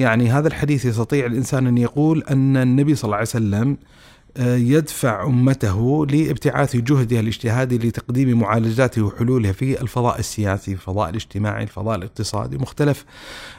[0.00, 3.76] يعني هذا الحديث يستطيع الإنسان أن يقول أن النبي صلى الله عليه وسلم
[4.36, 11.96] آه، يدفع أمته لابتعاث جهدها الاجتهادي لتقديم معالجاتها وحلولها في الفضاء السياسي، الفضاء الاجتماعي، الفضاء
[11.96, 13.04] الاقتصادي، مختلف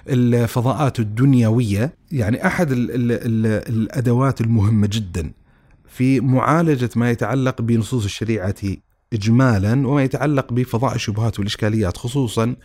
[0.10, 5.32] الفضاءات الدنيوية، يعني أحد ال ال ال الأدوات المهمة جدا
[5.90, 8.56] في معالجة ما يتعلق بنصوص الشريعة
[9.14, 12.56] اجمالا وما يتعلق بفضاء الشبهات والإشكاليات خصوصا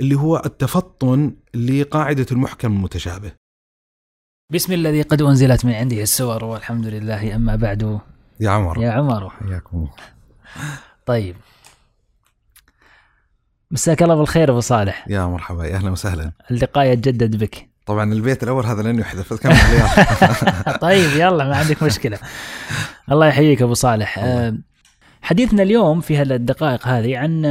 [0.00, 3.32] اللي هو التفطن لقاعدة المحكم المتشابه.
[4.52, 8.00] بسم الذي قد أنزلت من عنده السور والحمد لله أما بعد.
[8.40, 8.82] يا عمر.
[8.82, 9.30] يا عمر.
[9.30, 9.88] حياكم
[11.06, 11.36] طيب.
[13.70, 15.06] مساك الله بالخير أبو صالح.
[15.08, 16.32] يا مرحبا يا أهلا وسهلا.
[16.50, 17.68] اللقاء يتجدد بك.
[17.86, 19.52] طبعا البيت الأول هذا لن يحدث كم
[20.88, 22.18] طيب يلا ما عندك مشكلة.
[23.12, 24.18] الله يحييك أبو صالح.
[24.18, 24.58] آه،
[25.22, 27.44] حديثنا اليوم في هالدقائق هذه عن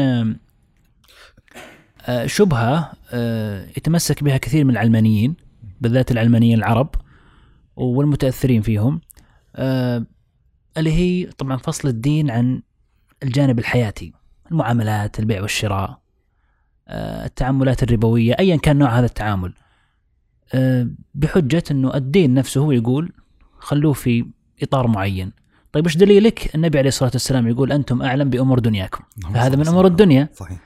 [2.05, 5.35] آه، شبهة آه، يتمسك بها كثير من العلمانيين
[5.81, 6.95] بالذات العلمانيين العرب
[7.75, 9.01] والمتأثرين فيهم
[9.55, 10.05] آه،
[10.77, 12.61] اللي هي طبعا فصل الدين عن
[13.23, 14.13] الجانب الحياتي
[14.51, 15.99] المعاملات البيع والشراء
[16.89, 19.53] آه، التعاملات الربوية ايا كان نوع هذا التعامل.
[20.53, 23.13] آه، بحجة إنه الدين نفسه هو يقول
[23.59, 24.25] خلوه في
[24.63, 25.31] إطار معين.
[25.71, 29.03] طيب إيش دليلك النبي عليه الصلاة والسلام يقول أنتم أعلم بأمور دنياكم
[29.33, 30.57] فهذا من أمور الدنيا صحيح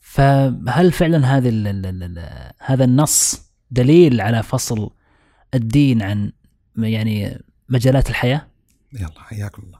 [0.00, 1.48] فهل فعلا هذا
[2.58, 4.90] هذا النص دليل على فصل
[5.54, 6.32] الدين عن
[6.76, 8.46] يعني مجالات الحياة؟
[8.92, 9.78] يلا حياكم الله.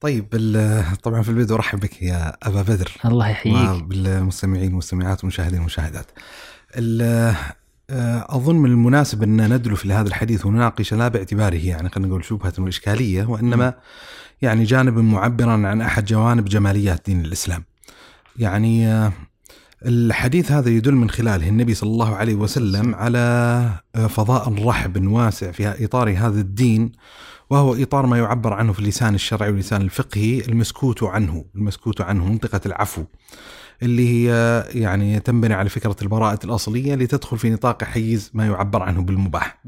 [0.00, 0.26] طيب
[1.02, 6.06] طبعا في البداية أرحب بك يا أبا بدر الله يحييك وبالمستمعين والمستمعات والمشاهدين والمشاهدات.
[8.28, 12.52] أظن من المناسب أن ندلو في هذا الحديث ونناقش لا باعتباره يعني خلينا نقول شبهة
[12.58, 13.74] وإشكالية وإنما
[14.42, 17.64] يعني جانب معبرا عن أحد جوانب جماليات دين الإسلام.
[18.36, 19.10] يعني
[19.86, 23.70] الحديث هذا يدل من خلاله النبي صلى الله عليه وسلم على
[24.08, 26.92] فضاء رحب واسع في إطار هذا الدين
[27.50, 32.60] وهو إطار ما يعبر عنه في اللسان الشرعي واللسان الفقهي المسكوت عنه، المسكوت عنه منطقة
[32.66, 33.04] العفو.
[33.82, 39.02] اللي هي يعني تنبني على فكرة البراءة الأصلية لتدخل في نطاق حيز ما يعبر عنه
[39.02, 39.58] بالمباح.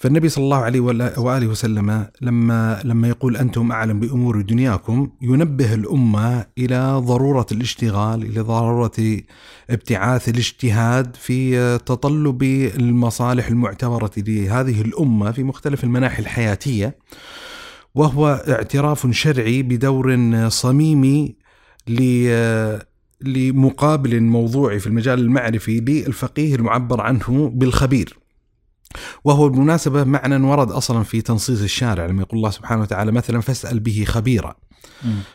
[0.00, 0.80] فالنبي صلى الله عليه
[1.18, 8.40] وآله وسلم لما لما يقول أنتم أعلم بأمور دنياكم ينبه الأمة إلى ضرورة الاشتغال إلى
[8.40, 8.92] ضرورة
[9.70, 12.42] ابتعاث الاجتهاد في تطلب
[12.78, 16.98] المصالح المعتبرة لهذه الأمة في مختلف المناحي الحياتية
[17.94, 20.18] وهو اعتراف شرعي بدور
[20.48, 21.36] صميمي
[23.20, 28.18] لمقابل موضوعي في المجال المعرفي للفقيه المعبر عنه بالخبير.
[29.24, 33.80] وهو بالمناسبة معنى ورد أصلا في تنصيص الشارع لما يقول الله سبحانه وتعالى مثلا فاسأل
[33.80, 34.54] به خبيرا.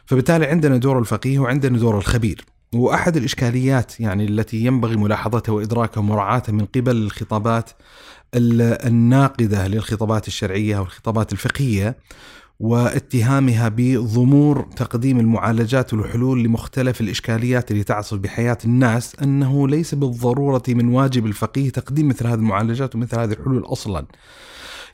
[0.06, 2.46] فبالتالي عندنا دور الفقيه وعندنا دور الخبير.
[2.74, 7.70] وأحد الإشكاليات يعني التي ينبغي ملاحظتها وإدراكها ومراعاتها من قبل الخطابات
[8.36, 11.98] الناقدة للخطابات الشرعية والخطابات الفقهية
[12.60, 20.88] واتهامها بضمور تقديم المعالجات والحلول لمختلف الإشكاليات اللي تعصف بحياة الناس أنه ليس بالضرورة من
[20.88, 24.06] واجب الفقيه تقديم مثل هذه المعالجات ومثل هذه الحلول أصلا.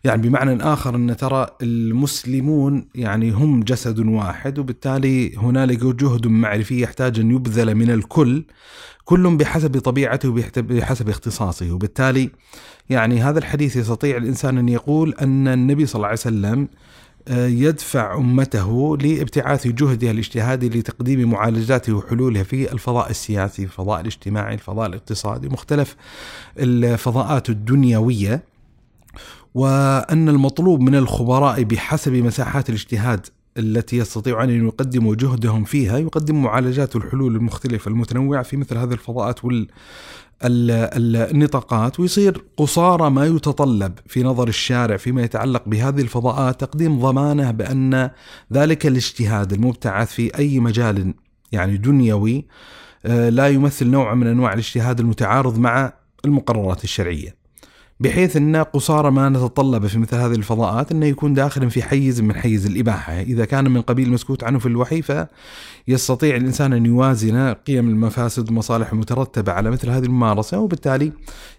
[0.03, 7.19] يعني بمعنى آخر أن ترى المسلمون يعني هم جسد واحد وبالتالي هنالك جهد معرفي يحتاج
[7.19, 8.43] أن يبذل من الكل
[9.05, 12.29] كل بحسب طبيعته وبحسب اختصاصه وبالتالي
[12.89, 16.67] يعني هذا الحديث يستطيع الإنسان أن يقول أن النبي صلى الله عليه وسلم
[17.29, 25.49] يدفع أمته لابتعاث جهدها الاجتهادي لتقديم معالجاته وحلولها في الفضاء السياسي، الفضاء الاجتماعي، الفضاء الاقتصادي،
[25.49, 25.95] مختلف
[26.57, 28.43] الفضاءات الدنيوية.
[29.55, 36.95] وأن المطلوب من الخبراء بحسب مساحات الاجتهاد التي يستطيعون أن يقدموا جهدهم فيها يقدموا معالجات
[36.95, 39.45] والحلول المختلفة المتنوعة في مثل هذه الفضاءات
[40.43, 48.09] النطاقات ويصير قصارى ما يتطلب في نظر الشارع فيما يتعلق بهذه الفضاءات تقديم ضمانه بأن
[48.53, 51.13] ذلك الاجتهاد المبتعث في أي مجال
[51.51, 52.47] يعني دنيوي
[53.05, 55.93] آه، لا يمثل نوع من أنواع الاجتهاد المتعارض مع
[56.25, 57.38] المقررات الشرعية.
[58.01, 62.35] بحيث إن قصارى ما نتطلب في مثل هذه الفضاءات إنه يكون داخلا في حيز من
[62.35, 65.01] حيز الإباحة، إذا كان من قبيل مسكوت عنه في الوحي
[65.87, 71.11] فيستطيع الإنسان أن يوازن قيم المفاسد والمصالح المترتبه على مثل هذه الممارسة وبالتالي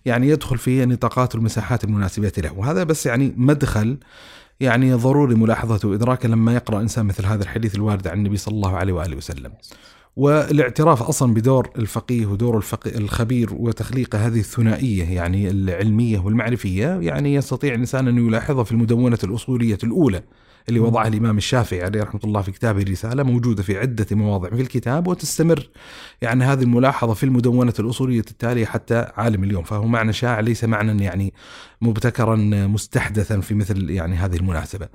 [0.04, 3.98] يعني يدخل في النطاقات والمساحات المناسبة له، وهذا بس يعني مدخل
[4.60, 8.76] يعني ضروري ملاحظته وإدراكه لما يقرأ انسان مثل هذا الحديث الوارد عن النبي صلى الله
[8.76, 9.52] عليه وآله وسلم.
[10.20, 17.74] والاعتراف أصلا بدور الفقيه ودور الفقيه الخبير وتخليق هذه الثنائية يعني العلمية والمعرفية يعني يستطيع
[17.74, 20.22] الإنسان أن يلاحظها في المدونة الأصولية الأولى
[20.68, 24.60] اللي وضعها الإمام الشافعي عليه رحمة الله في كتابه الرسالة موجودة في عدة مواضع في
[24.60, 25.68] الكتاب وتستمر
[26.22, 29.64] يعني هذه الملاحظة في المدونة الأصولية التالية حتى عالم اليوم.
[29.64, 31.32] فهو معنى شائع ليس معنى يعني
[31.80, 32.36] مبتكرا
[32.66, 34.88] مستحدثا في مثل يعني هذه المناسبة.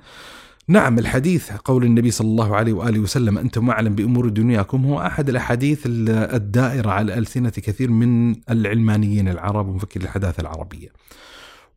[0.68, 5.28] نعم الحديث قول النبي صلى الله عليه وآله وسلم أنتم أعلم بأمور دنياكم هو أحد
[5.28, 10.88] الأحاديث الدائرة على ألسنة كثير من العلمانيين العرب ومفكري الحداثة العربية.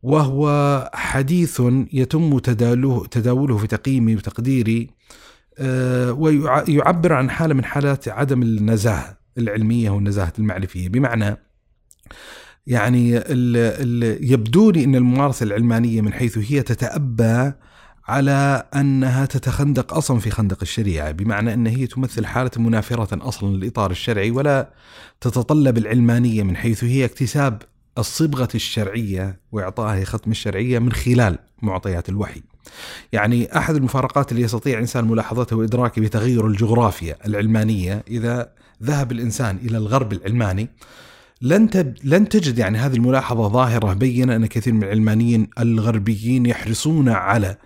[0.02, 4.90] وهو حديث يتم تداوله تداوله في تقييمي وتقديري
[5.58, 11.36] آه، ويعبر عن حالة من حالات عدم النزاهة العلمية والنزاهة المعرفية بمعنى
[12.66, 13.10] يعني
[14.20, 17.52] يبدو لي إن الممارسة العلمانية من حيث هي تتأبى
[18.08, 23.90] على أنها تتخندق أصلا في خندق الشريعة بمعنى أن هي تمثل حالة منافرة أصلا للإطار
[23.90, 24.72] الشرعي ولا
[25.20, 27.62] تتطلب العلمانية من حيث هي اكتساب
[27.98, 32.42] الصبغة الشرعية وإعطائها ختم الشرعية من خلال معطيات الوحي.
[33.12, 38.52] يعني أحد المفارقات اللي يستطيع الإنسان ملاحظتها وإدراكه بتغير الجغرافيا العلمانية إذا
[38.82, 40.68] ذهب الإنسان إلى الغرب العلماني
[41.42, 41.94] لن تب...
[42.04, 47.56] لن تجد يعني هذه الملاحظة ظاهرة بينة أن كثير من العلمانيين الغربيين يحرصون على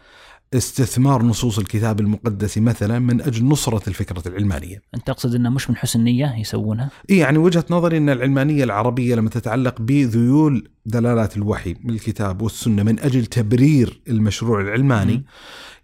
[0.55, 4.83] استثمار نصوص الكتاب المقدس مثلا من أجل نصرة الفكرة العلمانية.
[4.95, 9.15] أنت تقصد إنه مش من حسن نيه يسوونها؟ اي يعني وجهة نظري إن العلمانية العربية
[9.15, 15.25] لما تتعلق بذيول دلالات الوحي من الكتاب والسنة من أجل تبرير المشروع العلماني م.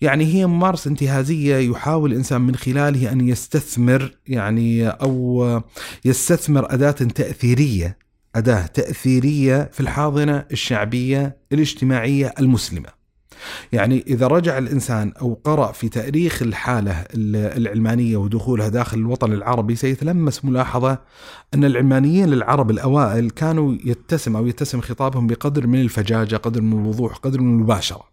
[0.00, 5.62] يعني هي ممارسه انتهازية يحاول الانسان من خلاله أن يستثمر يعني أو
[6.04, 7.98] يستثمر أداة تأثيرية
[8.36, 12.99] أداة تأثيرية في الحاضنة الشعبية الاجتماعية المسلمة.
[13.72, 20.44] يعني إذا رجع الإنسان أو قرأ في تاريخ الحالة العلمانية ودخولها داخل الوطن العربي سيتلمس
[20.44, 20.98] ملاحظة
[21.54, 27.16] أن العلمانيين العرب الأوائل كانوا يتسم أو يتسم خطابهم بقدر من الفجاجة قدر من الوضوح
[27.16, 28.10] قدر من المباشرة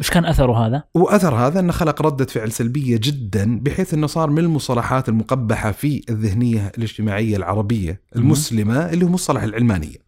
[0.00, 4.30] إيش كان أثره هذا؟ وأثر هذا انه خلق ردة فعل سلبية جدا بحيث أنه صار
[4.30, 10.07] من المصطلحات المقبحة في الذهنية الاجتماعية العربية المسلمة اللي هو مصطلح العلمانية.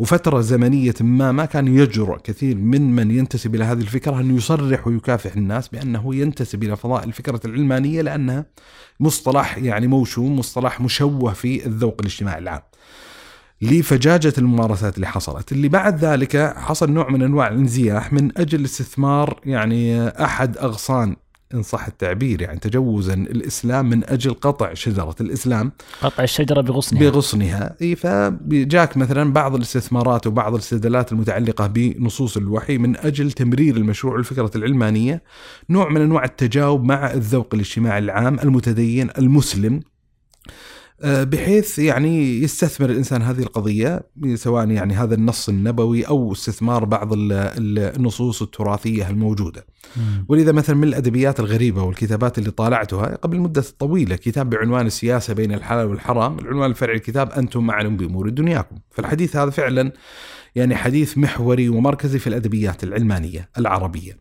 [0.00, 4.86] وفترة زمنية ما ما كان يجرؤ كثير من من ينتسب إلى هذه الفكرة أن يصرح
[4.86, 8.46] ويكافح الناس بأنه ينتسب إلى فضاء الفكرة العلمانية لأنها
[9.00, 12.60] مصطلح يعني موشوم مصطلح مشوه في الذوق الاجتماعي العام.
[13.62, 19.40] لفجاجة الممارسات اللي حصلت اللي بعد ذلك حصل نوع من أنواع الانزياح من أجل استثمار
[19.44, 21.16] يعني أحد أغصان
[21.54, 27.00] إن صح التعبير يعني تجوزا الإسلام من أجل قطع شجرة الإسلام قطع الشجرة بغصنها.
[27.00, 27.76] بغصنها.
[27.82, 34.50] إي فجاك مثلا بعض الاستثمارات وبعض الاستدلالات المتعلقة بنصوص الوحي من أجل تمرير المشروع الفكرة
[34.56, 35.22] العلمانية
[35.70, 39.80] نوع من أنواع التجاوب مع الذوق الاجتماعي العام المتدين المسلم.
[41.04, 44.02] بحيث يعني يستثمر الإنسان هذه القضية
[44.34, 49.66] سواء يعني هذا النص النبوي أو استثمار بعض النصوص التراثية الموجودة.
[50.28, 55.52] ولذا مثلا من الأدبيات الغريبة والكتابات اللي طالعتها قبل مدة طويلة كتاب بعنوان السياسة بين
[55.52, 59.92] الحلال والحرام، العنوان الفرعي الكتاب أنتم اعلم بأمور دنياكم، فالحديث هذا فعلا
[60.54, 64.16] يعني حديث محوري ومركزي في الأدبيات العلمانية العربية.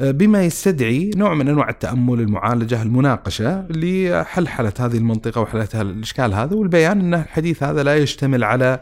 [0.00, 7.00] بما يستدعي نوع من أنواع التأمل المعالجة المناقشة لحلحلة هذه المنطقة وحلحلة الإشكال هذا والبيان
[7.00, 8.80] أن الحديث هذا لا يشتمل على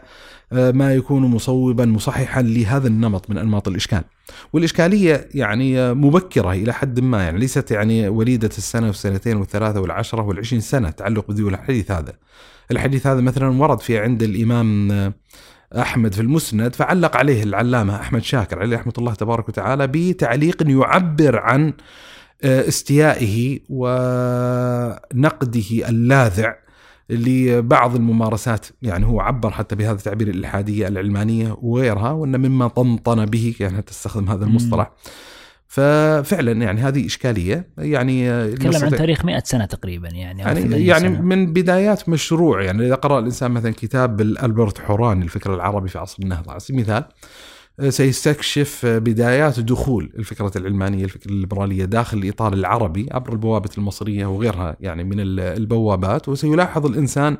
[0.53, 4.03] آه، ما يكون مصوبا مصححا لهذا النمط من أنماط الإشكال.
[4.53, 10.61] والإشكالية يعني مبكرة إلى حد ما يعني ليست يعني وليدة السنة والسنتين والثلاثة والعشرة والعشرين
[10.61, 12.13] سنة تعلق بذوي الحديث هذا.
[12.71, 14.91] الحديث هذا مثلا ورد في عند الإمام
[15.77, 21.39] أحمد في المسند فعلق عليه العلامة أحمد شاكر عليه رحمة الله تبارك وتعالى بتعليق يعبر
[21.39, 21.73] عن
[22.43, 26.55] آه، استيائه ونقده اللاذع
[27.09, 33.55] لبعض لممارسات يعني هو عبر حتى بهذا التعبير الإلحادية العلمانية وغيرها وإن مما طنطن به
[33.59, 34.91] يعني تستخدم هذا المصطلح.
[35.69, 41.21] ففعلا يعني هذه إشكالية يعني تكلم عن تاريخ 100 سنة تقريبا يعني يعني, يعني سنة.
[41.21, 46.23] من بدايات مشروع يعني إذا قرأ الإنسان مثلا كتاب البرت حوران الفكر العربي في عصر
[46.23, 47.03] النهضة على سبيل المثال
[47.89, 55.03] سيستكشف بدايات دخول الفكرة العلمانية الفكرة الليبرالية داخل الإطار العربي عبر البوابة المصرية وغيرها يعني
[55.03, 57.37] من البوابات وسيلاحظ الإنسان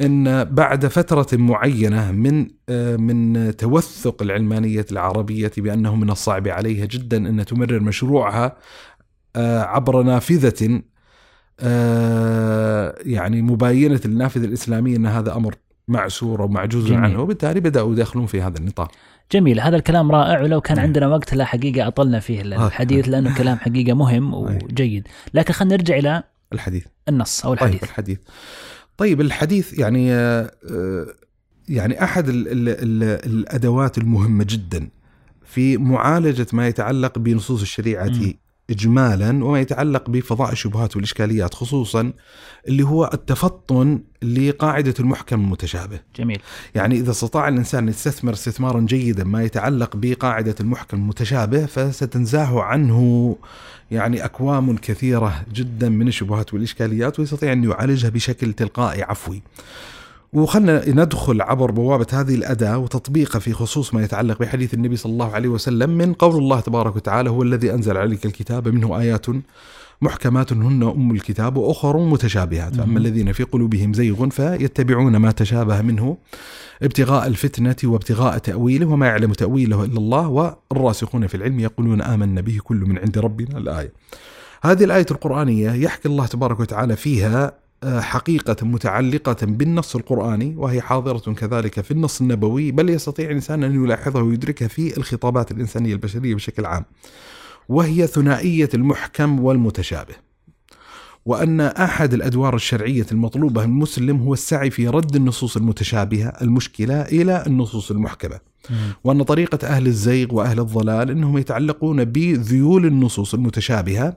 [0.00, 7.16] إن بعد فترة معينة من آه، من توثق العلمانية العربية بأنه من الصعب عليها جدا
[7.16, 8.56] أن تمرر مشروعها
[9.36, 10.82] آه، عبر نافذة
[11.60, 15.54] آه، يعني مباينة النافذة الإسلامية أن هذا أمر
[15.88, 18.92] معسور ومعجوز عنه وبالتالي بدأوا يدخلون في هذا النطاق.
[19.32, 19.60] جميل.
[19.60, 20.86] هذا الكلام رائع ولو كان نعم.
[20.86, 25.08] عندنا وقت لا حقيقة أطلنا فيه الحديث لأنه كلام حقيقة مهم وجيد.
[25.34, 26.22] لكن خلينا نرجع إلى
[26.52, 26.86] الحديث.
[27.08, 27.80] النص أو الحديث.
[27.80, 28.18] طيب الحديث.
[28.98, 30.50] طيب الحديث يعني آه،
[31.68, 34.88] يعني أحد ال ال ال الأدوات المهمة جدا
[35.44, 38.34] في معالجة ما يتعلق بنصوص الشريعة م.
[38.70, 42.12] اجمالا وما يتعلق بفضاء الشبهات والإشكاليات خصوصا
[42.68, 46.00] اللي هو التفطن لقاعدة المحكم المتشابه.
[46.16, 46.40] جميل.
[46.74, 53.36] يعني إذا استطاع الإنسان أن يستثمر استثمارا جيدا ما يتعلق بقاعدة المحكم المتشابه فستنزاح عنه
[53.90, 59.42] يعني اكوام كثيرة جدا من الشبهات والإشكاليات ويستطيع أن يعالجها بشكل تلقائي عفوي.
[60.32, 65.34] وخلنا ندخل عبر بوابة هذه الأداة وتطبيقها في خصوص ما يتعلق بحديث النبي صلى الله
[65.34, 69.26] عليه وسلم من قول الله تبارك وتعالى هو الذي أنزل عليك الكتاب منه آيات
[70.02, 72.74] محكمات هن أم الكتاب وأخر متشابهات.
[72.74, 76.16] فأما الذين في قلوبهم زيغ فيتبعون ما تشابه منه
[76.82, 80.28] ابتغاء الفتنة وابتغاء تأويله وما يعلم تأويله إلا الله.
[80.28, 83.58] والراسخون في العلم يقولون آمنا به كل من عند ربنا.
[83.58, 83.92] الآية.
[84.62, 87.52] هذه الآية القرآنية يحكي الله تبارك وتعالى فيها
[87.84, 92.70] آه، حقيقة متعلقة بالنص القرآني وهي حاضرة كذلك في النص النبوي.
[92.70, 96.84] بل يستطيع الإنسان أن يلاحظها ويدركها في الخطابات الإنسانية البشرية بشكل عام.
[97.68, 100.14] وهي ثنائية المحكم والمتشابه.
[101.26, 107.44] وأن أحد الأدوار الشرعية المطلوبة من المسلم هو السعي في رد النصوص المتشابهة المشكلة إلى
[107.46, 108.40] النصوص المحكمة.
[109.04, 114.16] وأن طريقة أهل الزيغ وأهل الضلال أنهم يتعلقون بذيول النصوص المتشابهة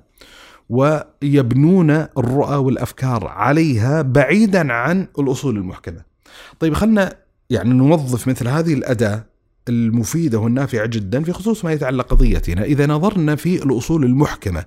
[0.69, 6.01] ويبنون الرؤى والأفكار عليها بعيدا عن الأصول المحكمة.
[6.59, 7.15] طيب خلنا
[7.49, 9.25] يعني نوظف مثل هذه الأداة
[9.69, 14.65] المفيدة والنافعة جدا في خصوص ما يتعلق قضيتنا، إذا نظرنا في الأصول المحكمة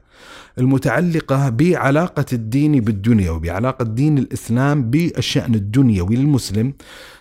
[0.59, 6.75] المتعلقة بعلاقة الدين بالدنيا وبعلاقة دين الإسلام بالشأن الدنيوي للمسلم،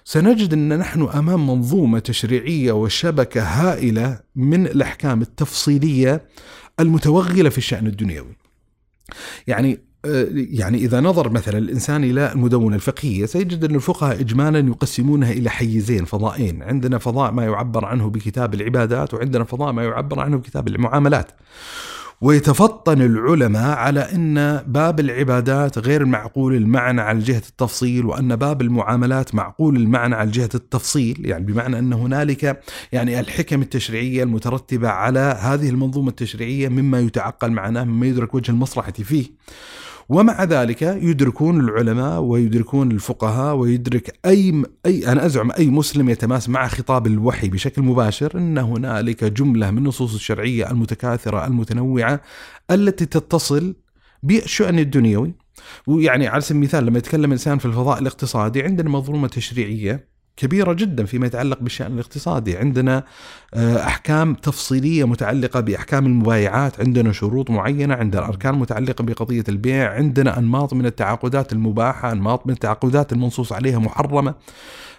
[0.04, 6.24] سنجد أن نحن أمام منظومة تشريعية وشبكة هائلة من الأحكام التفصيلية
[6.80, 8.36] المتوغلة في الشأن الدنيوي.
[9.48, 9.91] يعني
[10.34, 16.06] يعني إذا نظر مثلا الإنسان إلى المدونة الفقهية سيجد أن الفقهاء إجمالا يقسمونها إلى حيزين
[16.06, 16.64] فضائين.
[16.64, 21.32] عندنا فضاء ما يعبر عنه بكتاب العبادات وعندنا فضاء ما يعبر عنه بكتاب المعاملات.
[22.22, 29.36] ويتفطن العلماء على أن باب العبادات غير معقول المعنى على جهه التفصيل وأن باب المعاملات
[29.36, 31.26] معقول المعنى على جهه التفصيل.
[31.26, 37.84] يعني بمعنى أن هنالك يعني الحكم التشريعية المترتبة على هذه المنظومة التشريعية مما يتعقل معناه
[37.84, 39.26] مما يدرك وجه المصلحة فيه.
[40.10, 46.68] ومع ذلك يدركون العلماء ويدركون الفقهاء ويدرك أي اي أنا أزعم أي مسلم يتماس مع
[46.68, 52.22] خطاب الوحي بشكل مباشر إن هنالك جملة من النصوص الشرعية المتكاثرة المتنوعة
[52.72, 53.76] التي تتصل
[54.24, 55.34] بالشأن الدنيوي.
[55.88, 61.06] ويعني على سبيل المثال لما يتكلم الانسان في الفضاء الاقتصادي عندنا منظومه تشريعية كبيرة جدا
[61.06, 62.58] فيما يتعلق بالشأن الاقتصادي.
[62.58, 63.04] عندنا
[63.54, 70.38] آه، أحكام تفصيلية متعلقة بأحكام المبايعات عندنا شروط معينة عندنا أركان متعلقة بقضية البيع عندنا
[70.40, 74.34] أنماط من التعاقدات المباحة أنماط من التعاقدات المنصوص عليها محرمة.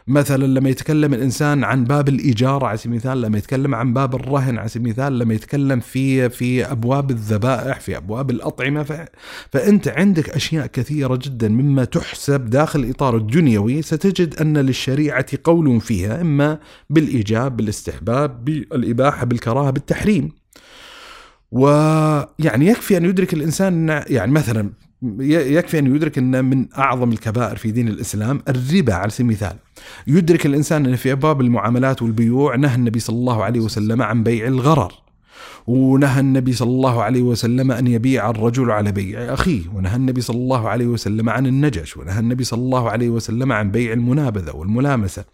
[0.06, 4.58] مثلا لما يتكلم الإنسان عن باب الإيجار على سبيل المثال لما يتكلم عن باب الرهن
[4.58, 8.92] على سبيل المثال لما يتكلم في في أبواب الذبائح في أبواب الأطعمة ف...
[9.50, 13.82] فأنت عندك أشياء كثيرة جدا مما تحسب داخل الإطار الدنيوي.
[13.82, 16.58] ستجد أن للشريعة قول فيها إما
[16.90, 20.28] بالإيجاب بالاستحباب بالإباحة بالكراهة بالتحريم.
[21.52, 24.70] ويعني يكفي أن يدرك الإنسان يعني مثلا
[25.18, 29.56] يكفي أن يدرك ان من أعظم الكبائر في دين الإسلام الربا على سبيل المثال.
[30.06, 34.46] يدرك الإنسان أن في أبواب المعاملات والبيوع نهى النبي صلى الله عليه وسلم عن بيع
[34.46, 34.92] الغرر.
[35.66, 40.36] ونهى النبي صلى الله عليه وسلم أن يبيع الرجل على بيع أخيه، ونهى النبي صلى
[40.36, 45.24] الله عليه وسلم عن النجش، ونهى النبي صلى الله عليه وسلم عن بيع المنابذة والملامسة.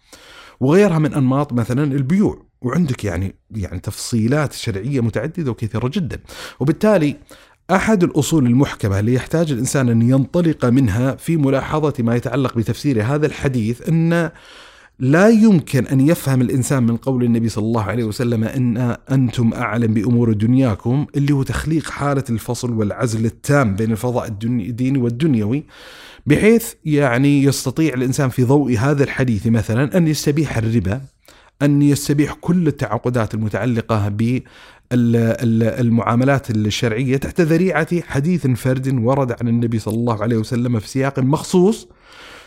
[0.59, 6.19] وغيرها من أنماط مثلا البيوع، وعندك يعني يعني تفصيلات شرعية متعددة وكثيرة جدا.
[6.59, 7.15] وبالتالي
[7.71, 13.25] أحد الأصول المحكمة اللي يحتاج الإنسان أن ينطلق منها في ملاحظة ما يتعلق بتفسير هذا
[13.25, 14.29] الحديث أن
[14.99, 19.93] لا يمكن أن يفهم الإنسان من قول النبي صلى الله عليه وسلم أن أنتم أعلم
[19.93, 25.63] بأمور دنياكم اللي هو تخليق حالة الفصل والعزل التام بين الفضاء الديني والدنيوي
[26.25, 31.01] بحيث يعني يستطيع الإنسان في ضوء هذا الحديث مثلا أن يستبيح الربا
[31.61, 34.07] أن يستبيح كل التعاقدات المتعلقة
[34.91, 41.19] المعاملات الشرعية تحت ذريعة حديث فرد ورد عن النبي صلى الله عليه وسلم في سياق
[41.19, 41.87] مخصوص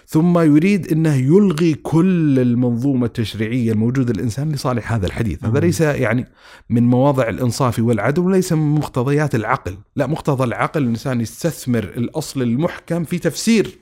[0.07, 6.29] ثم يريد إنه يلغي كل المنظومة التشريعية الموجودة للإنسان لصالح هذا الحديث، هذا ليس يعني
[6.71, 13.05] من مواضع الإنصاف والعدل وليس من مقتضيات العقل، لا مقتضى العقل الانسان يستثمر الأصل المحكم
[13.05, 13.79] في تفسير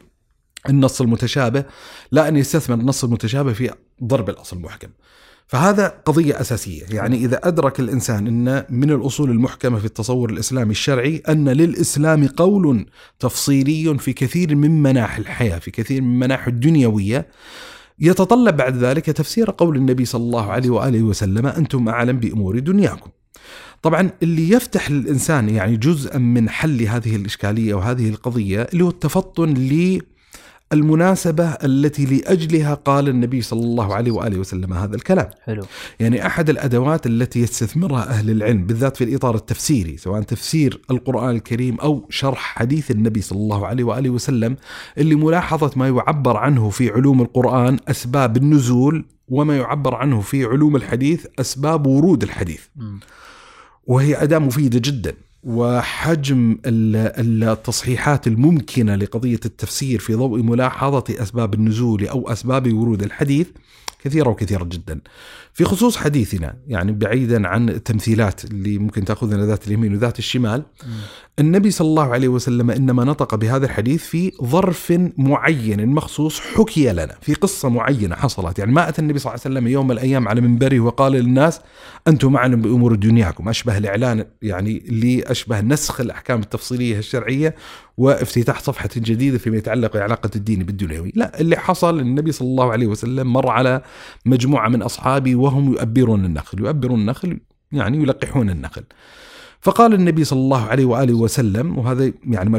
[0.69, 1.65] النص المتشابه
[2.13, 3.71] لا أن يستثمر النص المتشابه في
[4.05, 4.89] ضرب الأصل المحكم.
[5.51, 6.83] فهذا قضية أساسية.
[6.91, 12.87] يعني إذا أدرك الإنسان أن من الأصول المحكمة في التصور الإسلامي الشرعي أن للإسلام قول
[13.19, 17.27] تفصيلي في كثير من مناحي الحياة في كثير من مناحي الدنيوية
[17.99, 23.11] يتطلب بعد ذلك تفسير قول النبي صلى الله عليه وآله وسلم أنتم أعلم بأمور دنياكم.
[23.83, 29.55] طبعا اللي يفتح للإنسان يعني جزءا من حل هذه الإشكالية وهذه القضية اللي هو التفطن
[30.73, 35.31] للمناسبة التي لأجلها قال النبي صلى الله عليه وآله وسلم هذا الكلام.
[35.45, 35.63] حلو.
[36.01, 41.81] يعني أحد الأدوات التي يستثمرها أهل العلم بالذات في الإطار التفسيري سواء تفسير القرآن الكريم
[41.81, 44.57] أو شرح حديث النبي صلى الله عليه وآله وسلم
[44.99, 50.77] اللي ملاحظة ما يعبر عنه في علوم القرآن أسباب النزول وما يعبر عنه في علوم
[50.77, 52.61] الحديث أسباب ورود الحديث.
[52.77, 53.01] مم.
[53.87, 55.15] وهي أداة مفيدة جدا.
[55.45, 63.49] وحجم ال- التصحيحات الممكنة لقضية التفسير في ضوء ملاحظة أسباب النزول أو أسباب ورود الحديث
[64.05, 65.01] كثيرة وكثيرة جدا.
[65.61, 70.63] في خصوص حديثنا يعني بعيدا عن التمثيلات اللي ممكن تأخذنا ذات اليمين وذات الشمال.
[71.39, 77.15] النبي صلى الله عليه وسلم إنما نطق بهذا الحديث في ظرف معين مخصوص حكي لنا
[77.21, 78.59] في قصة معينة حصلت.
[78.59, 81.61] يعني ما أتى النبي صلى الله عليه وسلم يوم من الأيام على منبره وقال للناس
[82.09, 83.49] أنتم معنا بأمور دنياكم.
[83.49, 87.55] أشبه الإعلان يعني لأشبه نسخ الأحكام التفصيلية الشرعية
[87.97, 91.13] وافتتاح صفحة جديدة فيما يتعلق بعلاقة الدين بالدنيوي.
[91.15, 93.83] لا اللي حصل النبي صلى الله عليه وسلم مر على
[94.27, 97.41] مجموعة من أصحابه وهم يؤبرون النخل يؤبرون النخل
[97.73, 98.83] يعني يلقحون النخل
[99.61, 102.51] فقال النبي صلى الله عليه وآله وسلم وهذا يعني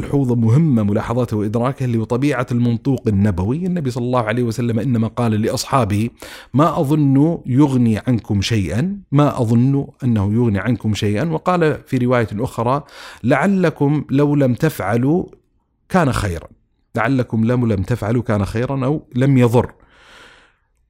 [0.57, 6.09] ملاحظته وإدراكه اللي هو طبيعة المنطوق النبوي، النبي صلى الله عليه وسلم إنما قال لأصحابه:
[6.53, 12.83] ما أظن يغني عنكم شيئا، ما أظن أنه يغني عنكم شيئا، وقال في رواية أخرى:
[13.23, 15.25] لعلكم لو لم تفعلوا
[15.89, 16.47] كان خيرا.
[16.95, 19.73] لعلكم لم لم تفعلوا كان خيرا أو لم يضر.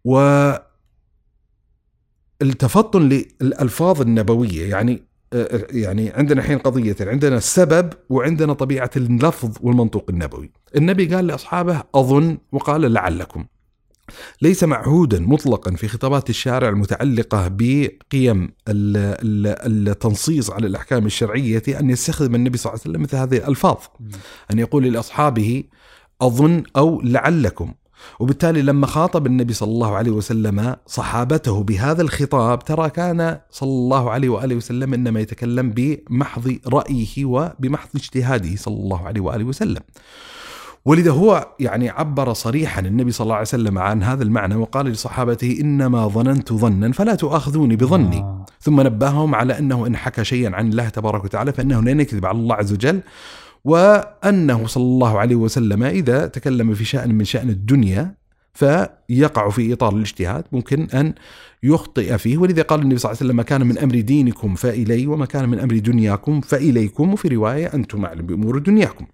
[0.05, 0.51] و
[2.42, 3.02] التفطن
[3.42, 5.04] للألفاظ النبوية يعني
[5.70, 10.52] يعني عندنا الحين قضيتين عندنا السبب وعندنا طبيعة اللفظ والمنطوق النبوي.
[10.76, 13.46] النبي قال لأصحابه أظن وقال لعلكم.
[14.42, 21.90] ليس معهودا مطلقا في خطابات الشارع المتعلقة بقيم ال- ال- التنصيص على الأحكام الشرعية أن
[21.90, 23.78] يستخدم النبي صلى الله عليه وسلم مثل هذه الألفاظ.
[24.52, 25.64] أن يقول لأصحابه
[26.22, 27.74] أظن أو لعلكم.
[28.20, 34.12] وبالتالي لما خاطب النبي صلى الله عليه وسلم صحابته بهذا الخطاب ترى كان صلى الله
[34.12, 39.81] عليه وآله وسلم إنما يتكلم بمحض رأيه وبمحض اجتهاده صلى الله عليه وآله وسلم.
[40.85, 45.57] ولذا هو يعني عبر صريحا النبي صلى الله عليه وسلم عن هذا المعنى وقال لصحابته
[45.61, 48.18] إنما ظننت ظنا فلا تؤاخذوني بظني.
[48.18, 48.46] آه.
[48.59, 52.37] ثم نبههم على أنه إن حكى شيئا عن الله تبارك وتعالى فإنه لن يكذب على
[52.37, 53.01] الله عز وجل
[53.64, 58.16] وأنه صلى الله عليه وسلم إذا تكلم في شأن من شأن الدنيا
[58.54, 61.14] فيقع في إطار الاجتهاد ممكن أن
[61.64, 65.08] يخطئ فيه ولذا قال النبي صلى الله عليه وسلم ما كان من أمر دينكم فإلي
[65.08, 69.06] وما كان من أمر دنياكم فإليكم وفي رواية أنتم أعلم بأمور دنياكم.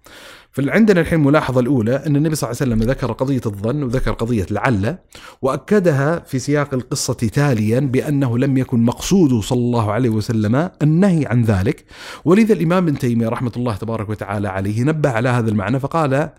[0.52, 4.46] فعندنا الحين الملاحظه الأولى أن النبي صلى الله عليه وسلم ذكر قضية الظن وذكر قضية
[4.50, 4.96] لعل
[5.42, 11.42] وأكدها في سياق القصة تاليا بأنه لم يكن مقصوده صلى الله عليه وسلم النهي عن
[11.42, 11.84] ذلك.
[12.24, 16.30] ولذا الإمام ابن تيمية رحمة الله تبارك وتعالى عليه نبه على هذا المعنى فقال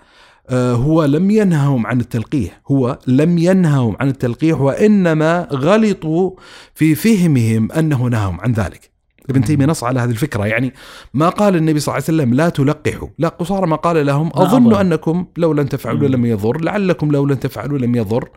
[0.49, 6.31] آه، هو لم ينههم عن التلقيح هو لم ينههم عن التلقيح وإنما غلطوا
[6.75, 8.98] في فهمهم أنه نههم عن ذلك.
[9.29, 10.73] ابن تيمية نص على هذه الفكرة يعني
[11.13, 14.75] ما قال النبي صلى الله عليه وسلم لا تلقحوا لا قصارى ما قال لهم أظن.
[14.75, 16.07] أنكم لو لن تفعلوا.
[16.07, 18.29] لم يضر لعلكم لو لن تفعلوا لم يضر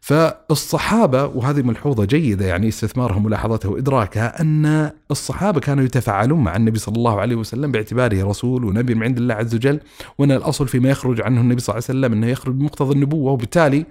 [0.00, 6.96] فالصحابة وهذه ملحوظة جيدة يعني استثمارها ملاحظتها وإدراكها أن الصحابة كانوا يتفاعلون مع النبي صلى
[6.96, 9.80] الله عليه وسلم باعتباره رسول ونبي من عند الله عز وجل
[10.18, 13.86] وأن الأصل فيما يخرج عنه النبي صلى الله عليه وسلم أنه يخرج بمقتضى النبوة وبالتالي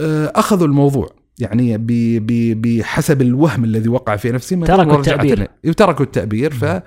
[0.00, 1.78] آه، أخذوا الموضوع يعني
[2.54, 5.48] بحسب الوهم الذي وقع في نفسهم تركوا التعبير.
[5.64, 5.72] إليه.
[5.72, 6.82] تركوا التعبير ف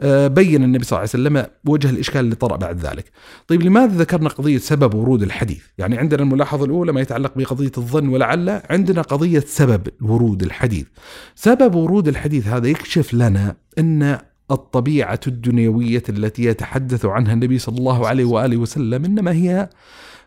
[0.00, 3.04] آه، بين النبي صلى الله عليه وسلم وجه الإشكال اللي طرأ بعد ذلك.
[3.48, 8.08] طيب لماذا ذكرنا قضية سبب ورود الحديث؟ يعني عندنا الملاحظة الأولى ما يتعلق بقضية الظن
[8.08, 10.86] ولعل، عندنا قضية سبب ورود الحديث.
[11.34, 14.18] سبب ورود الحديث هذا يكشف لنا أن
[14.50, 19.68] الطبيعة الدنيوية التي يتحدث عنها النبي صلى الله عليه وآله وسلم إنما هي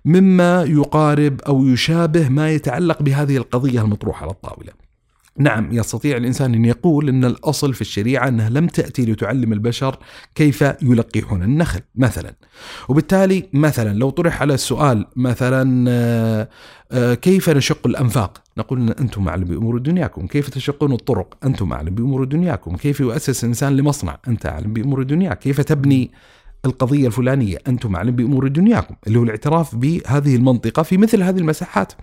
[0.07, 4.71] مما يقارب أو يشابه ما يتعلق بهذه القضية المطروحة على الطاولة.
[5.39, 9.97] نعم يستطيع الإنسان أن يقول إن الأصل في الشريعة انها لم تأتي لتعلم البشر
[10.35, 12.33] كيف يلقحون النخل مثلا.
[12.89, 16.49] وبالتالي مثلا لو طرح على السؤال مثلا آه،
[16.91, 21.95] آه، كيف نشق الأنفاق؟ نقول إن أنتم اعلم بأمور دنياكم، كيف تشقون الطرق؟ أنتم اعلم
[21.95, 26.11] بأمور دنياكم، كيف يؤسس إنسان لمصنع؟ أنت اعلم بأمور دنياك، كيف تبني
[26.65, 31.93] القضية الفلانية أنتم أعلم بأمور دنياكم اللي هو الاعتراف بهذه المنطقة في مثل هذه المساحات.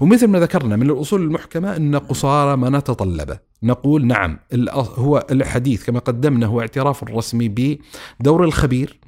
[0.00, 4.38] ومثل ما ذكرنا من الأصول المحكمة أن قصارى ما نتطلبه نقول نعم
[4.78, 7.78] هو الحديث كما قدمنا هو اعتراف رسمي
[8.20, 9.00] بدور الخبير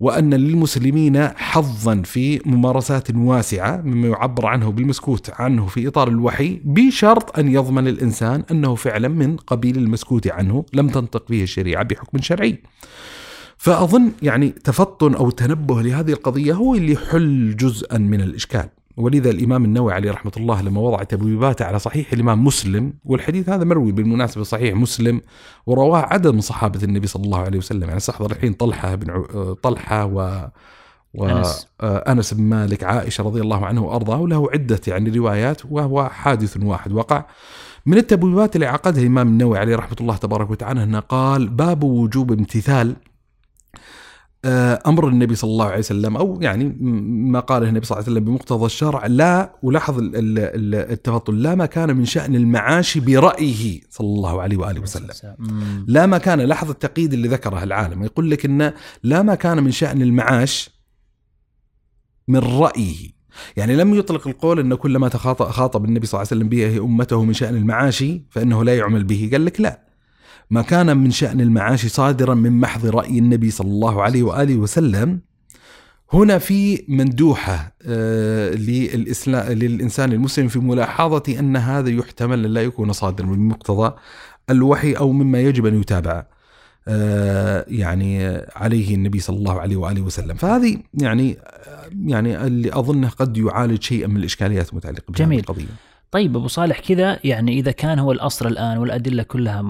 [0.00, 7.38] وأن للمسلمين حظا في ممارسات واسعة مما يعبر عنه بالمسكوت عنه في إطار الوحي بشرط
[7.38, 12.58] أن يضمن الإنسان أنه فعلا من قبيل المسكوت عنه لم تنطق به الشريعة بحكم شرعي.
[13.64, 18.68] فأظن يعني تفطن أو تنبه لهذه القضية هو اللي يحل جزءا من الإشكال.
[18.96, 23.64] ولذا الإمام النووي عليه رحمة الله لما وضع تبويباته على صحيح الإمام مسلم والحديث هذا
[23.64, 25.20] مروي بالمناسبة صحيح مسلم
[25.66, 27.82] ورواه عدد من صحابة النبي صلى الله عليه وسلم.
[27.82, 29.52] يعني استحضر الحين طلحة بن عو...
[29.52, 30.48] طلحة و
[31.20, 31.66] أنس.
[31.82, 36.92] وأنس بن مالك عائشة رضي الله عنه وأرضاه وله عدة يعني روايات وهو حادث واحد.
[36.92, 37.24] وقع
[37.86, 42.32] من التبويبات اللي عقدها الإمام النووي عليه رحمة الله تبارك وتعالى أنه قال باب وجوب
[42.32, 43.13] امتثال آه،
[44.86, 46.76] أمر النبي صلى الله عليه وسلم أو يعني
[47.32, 51.42] ما قاله النبي صلى الله عليه وسلم بمقتضى الشرع لا ولاحظ ال- ال- ال- التفضل
[51.42, 55.06] لا ما كان من شأن المعاش برأيه صلى الله عليه وآله وسلم.
[55.86, 59.70] لا ما كان لاحظ التقييد اللي ذكره العالم يقول لك إن لا ما كان من
[59.70, 60.70] شأن المعاش
[62.28, 63.14] من رأيه.
[63.56, 66.84] يعني لم يطلق القول إن كل ما تخاطب خاطب النبي صلى الله عليه وسلم به
[66.84, 69.84] أمته من شأن المعاش فإنه لا يعمل به قال لك لا.
[70.50, 75.20] ما كان من شأن المعاش صادرا من محض رأي النبي صلى الله عليه وآله وسلم.
[76.12, 82.92] هنا في مندوحة آه، للإسلام للإنسان المسلم في ملاحظة أن هذا يحتمل أن لا يكون
[82.92, 83.94] صادرا من مقتضى
[84.50, 86.26] الوحي أو مما يجب أن يتابع
[86.88, 90.34] آه، يعني آه، عليه النبي صلى الله عليه وآله وسلم.
[90.34, 91.38] فهذه يعني
[92.04, 95.44] يعني اللي أظنه قد يعالج شيئا من الإشكاليات المتعلقة بهذه جميل.
[96.14, 99.62] طيب أبو صالح كذا يعني إذا كان هو الأصل الآن والأدلة كلها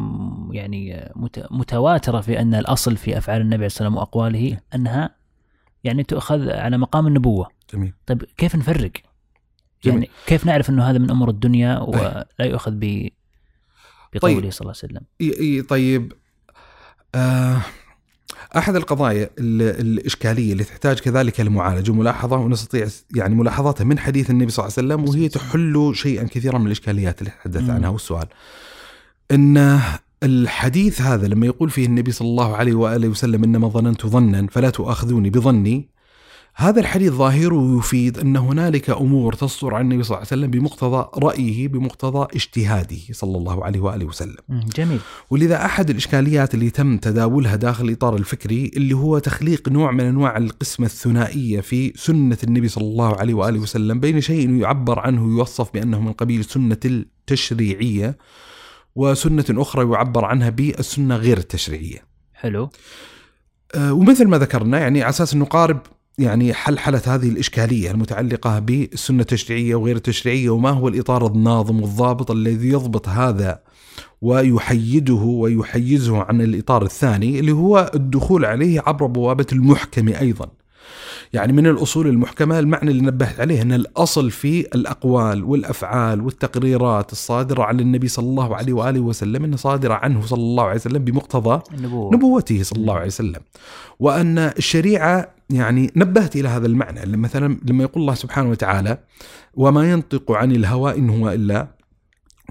[0.50, 5.14] يعني مت- متواترة في أن الأصل في أفعال النبي عليه الصلاه والسلام واقواله أنها
[5.84, 8.90] يعني تؤخذ على مقام النبوة جميل طيب كيف نفرق؟
[9.84, 9.96] جميل.
[9.98, 13.08] يعني كيف نعرف إنه هذا من أمور الدنيا ولا يؤخذ ب
[14.14, 14.50] بقوله طيب.
[14.50, 14.98] صلى الله عليه
[15.58, 16.12] وسلم؟ طيب
[17.14, 17.60] آه
[18.56, 24.50] أحد القضايا ال- الإشكالية اللي تحتاج كذلك المعالجه وملاحظة ونستطيع يعني ملاحظتها من حديث النبي
[24.52, 27.70] صلى الله عليه وسلم وهي تحل شيئا كثيرا من الإشكاليات اللي تحدث.
[27.70, 28.26] عنها والسؤال
[29.30, 29.80] إن
[30.22, 34.70] الحديث هذا لما يقول فيه النبي صلى الله عليه وآله وسلم إنما ظننت ظنا فلا
[34.70, 35.88] تؤاخذوني بظني
[36.56, 41.08] هذا الحديث ظاهره يفيد أن هنالك أمور تصدر عن النبي صلى الله عليه وسلم بمقتضى
[41.18, 44.36] رأيه بمقتضى اجتهاده صلى الله عليه وآله وسلم.
[44.76, 45.00] جميل.
[45.30, 50.36] ولذا أحد الإشكاليات اللي تم تداولها داخل الاطار الفكري اللي هو تخليق نوع من أنواع
[50.36, 55.72] القسمة الثنائية في سنة النبي صلى الله عليه وآله وسلم بين شيء يعبر عنه يوصف
[55.74, 58.18] بأنه من قبيل السنة التشريعية
[58.94, 62.04] وسنة أخرى يعبر عنها بالسنة غير التشريعية.
[62.34, 62.70] حلو.
[63.74, 65.80] أه، ومثل ما ذكرنا يعني على أساس أن نقارب
[66.18, 72.68] يعني حلحله هذه الإشكالية المتعلقة بالسنه التشريعيه وغير التشريعيه وما هو الإطار الناظم والضابط الذي
[72.68, 73.60] يضبط هذا
[74.22, 80.50] ويحيده ويحيزه عن الإطار الثاني اللي هو الدخول عليه عبر بوابة المحكم أيضا.
[81.32, 87.62] يعني من الأصول المحكمة المعنى اللي نبهت عليه إن الأصل في الأقوال والأفعال والتقريرات الصادرة
[87.62, 91.62] عن النبي صلى الله عليه وآله وسلم إنها صادرة عنه صلى الله عليه وسلم بمقتضى
[91.74, 92.14] النبوة.
[92.14, 93.40] نبوته صلى الله عليه وسلم.
[94.00, 98.98] وأن الشريعة يعني نبهت إلى هذا المعنى لما مثلا لما يقول الله سبحانه وتعالى
[99.54, 101.68] وما ينطق عن الهوى إن هو إلا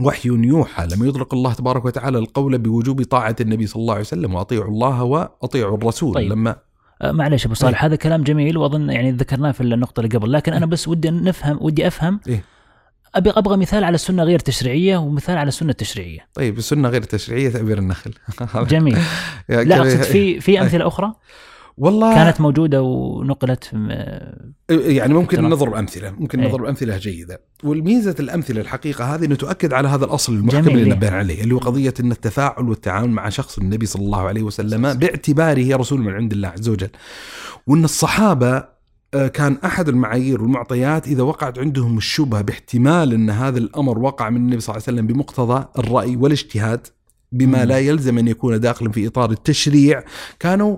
[0.01, 4.33] وحي يوحى لما يطلق الله تبارك وتعالى القول بوجوب طاعة النبي صلى الله عليه وسلم
[4.33, 6.31] وأطيعوا الله وأطيعوا الرسول طيب.
[6.31, 6.55] لما
[7.11, 10.65] معلش أبو صالح هذا كلام جميل وأظن يعني ذكرناه في النقطة اللي قبل لكن أنا
[10.65, 12.19] بس ودي نفهم ودي أفهم.
[12.27, 12.43] إيه؟
[13.15, 16.27] أبي أبغى مثال على السنة غير تشريعية ومثال على السنة التشريعية.
[16.33, 18.13] طيب السنة غير التشريعية تأبير النخل.
[18.73, 18.97] جميل.
[19.49, 21.13] لا أقصد في في أمثلة أخرى؟
[21.77, 25.41] والله كانت موجودة ونقلت في- يعني ممكن.
[25.43, 26.47] نضرب امثله ممكن إيه.
[26.49, 30.93] نضرب امثله جيدة والميزة الأمثلة الحقيقة هذه إنه تؤكد على هذا الأصل المحكم اللي إيه.
[30.93, 34.93] نبهنا عليه اللي هو قضية إن التفاعل والتعامل مع شخص النبي صلى الله عليه وسلم
[34.93, 36.89] باعتباره رسول من عند الله عز وجل
[37.67, 38.73] وإن الصحابة
[39.15, 44.37] آه، كان أحد المعايير والمعطيات إذا وقعت عندهم الشبهة باحتمال إن هذا الأمر وقع من
[44.37, 46.87] النبي صلى الله عليه وسلم بمقتضى الرأي والاجتهاد
[47.33, 47.65] بما.
[47.65, 50.03] لا يلزم أن يكون داخلا في إطار التشريع
[50.39, 50.77] كانوا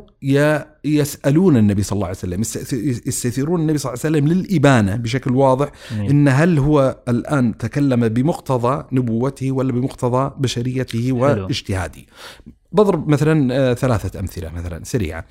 [0.86, 2.74] يسألون النبي صلى الله عليه وسلم يست-
[3.08, 5.72] يستثيرون النبي صلى الله عليه وسلم للإبانة بشكل واضح.
[6.10, 12.02] إن هل هو الآن تكلم بمقتضى نبوته ولا بمقتضى بشريته واجتهاده
[12.72, 15.26] بضرب مثلا آه، ثلاثة أمثلة مثلا سريعة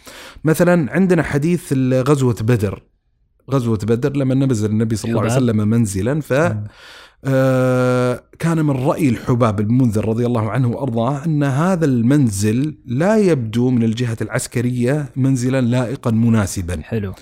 [0.45, 2.83] مثلا عندنا حديث غزوه بدر
[3.51, 5.33] غزوة بدر لما نزل النبي صلى الله عليه.
[5.33, 6.33] وسلم منزلا ف
[8.39, 13.83] كان من رأي الحباب المنذر رضي الله عنه وأرضاه أن هذا المنزل لا يبدو من
[13.83, 17.15] الجهة العسكرية منزلا لائقا مناسبا حلو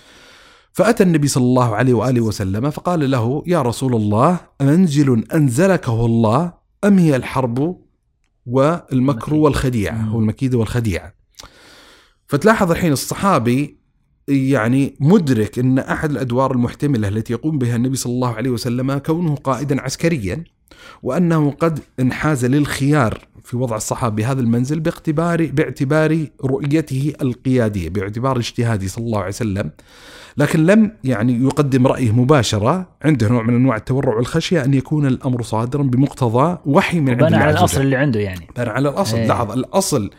[0.73, 6.53] فأتى النبي صلى الله عليه وآله وسلم فقال له يا رسول الله منزل أنزلكه الله
[6.85, 7.77] أم هي الحرب
[8.47, 9.35] والمكر.
[9.35, 10.13] والخديعة مم.
[10.13, 11.15] أو المكيدة والخديعة
[12.27, 13.82] فتلاحظ الحين الصحابي
[14.29, 19.35] يعني مدرك إن أحد الأدوار المحتملة التي يقوم بها النبي صلى الله عليه وسلم كونه
[19.35, 20.45] قائدا عسكريا
[21.03, 28.87] وأنه قد انحاز للخيار في وضع الصحابة بهذا المنزل باعتبار باعتبار رؤيته القيادية باعتبار اجتهاده
[28.87, 29.71] صلى الله عليه وسلم
[30.37, 35.43] لكن لم يعني يقدم رأيه مباشرة عنده نوع من أنواع التورع والخشية أن يكون الأمر
[35.43, 37.81] صادرا بمقتضى وحي من عند الله على الأصل.
[37.81, 39.29] اللي عنده يعني بنى على الأصل إيه.
[39.29, 40.11] لاحظ الأصل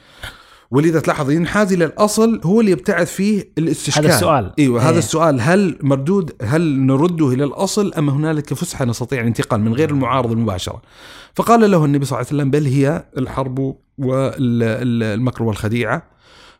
[0.73, 4.05] ولذا تلاحظ ينحاز إلى الاصل هو اللي يبتعث فيه الاستشكال.
[4.05, 4.51] هذا السؤال.
[4.59, 4.89] إيوه إيه.
[4.89, 5.41] هذا السؤال.
[5.41, 10.81] هل مردود هل نرده إلى الأصل أم هنالك فسحة نستطيع الانتقال من غير المعارضه المباشرة؟
[11.35, 16.12] فقال له النبي صلى الله عليه وسلم بل هي الحرب والمكر والخديعة.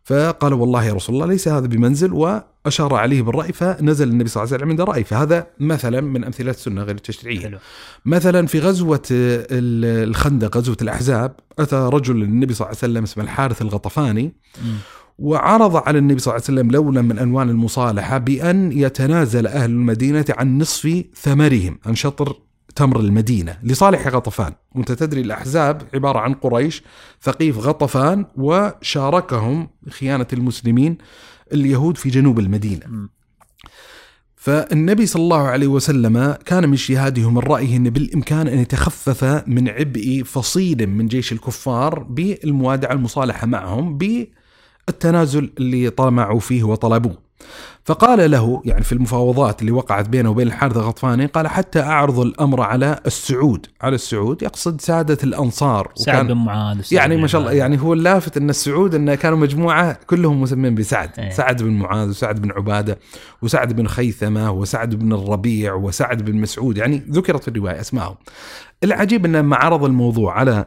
[0.04, 4.54] فقال والله يا رسول الله ليس هذا بمنزل وأشار عليه بالرأي فنزل النبي صلى الله
[4.54, 7.40] عليه وسلم عند راي فهذا مثلا من أمثلة السنة غير التشريعية.
[7.40, 7.58] حلو.
[8.06, 13.24] مثلا في غزوة ال- الخندق غزوة الأحزاب أتى رجل للنبي صلى الله عليه وسلم اسمه
[13.24, 14.34] الحارث الغطفاني
[14.66, 14.76] مم.
[15.20, 20.26] وعرض على النبي صلى الله عليه وسلم لونا من ألوان المصالحة بأن يتنازل أهل المدينة
[20.30, 22.36] عن نصف ثمرهم عن شطر
[22.76, 24.54] تمر المدينة لصالح غطفان.
[24.76, 26.84] وانت تدري الأحزاب عبارة عن قريش
[27.22, 30.98] ثقيف غطفان وشاركهم خيانة المسلمين
[31.54, 33.10] اليهود في جنوب المدينة.
[34.36, 39.70] فالنبي صلى الله عليه وسلم كان من اجتهاده من رأيه أن بالإمكان أن يتخفف من
[39.70, 47.18] عبء فصيل من جيش الكفار بالموادعة المصالحة معهم بالتنازل اللي طمعوا فيه وطلبوه.
[47.86, 52.62] فقال له يعني في المفاوضات اللي وقعت بينه وبين الحارث الغطفاني قال حتى أعرض الأمر
[52.62, 53.66] على السعود.
[53.82, 55.92] على السعود يقصد سادة الأنصار.
[55.96, 57.64] سعد بن معاذ وسعد يعني ما شاء الله عبادة.
[57.64, 61.10] يعني هو اللافت إن السعود انه كانوا مجموعة كلهم مسمين بسعد.
[61.20, 61.30] إيه.
[61.30, 63.00] سعد بن معاذ وسعد بن عبادة
[63.42, 66.78] وسعد بن خيثمة وسعد بن الربيع وسعد بن مسعود.
[66.78, 68.16] يعني ذكرت في الرواية اسمائهم
[68.84, 70.66] العجيب إن لما عرض الموضوع على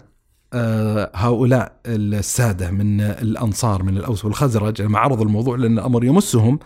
[1.15, 6.59] هؤلاء السادة من الأنصار من الأوس والخزرج لما عرض الموضوع لأن الامر يمسهم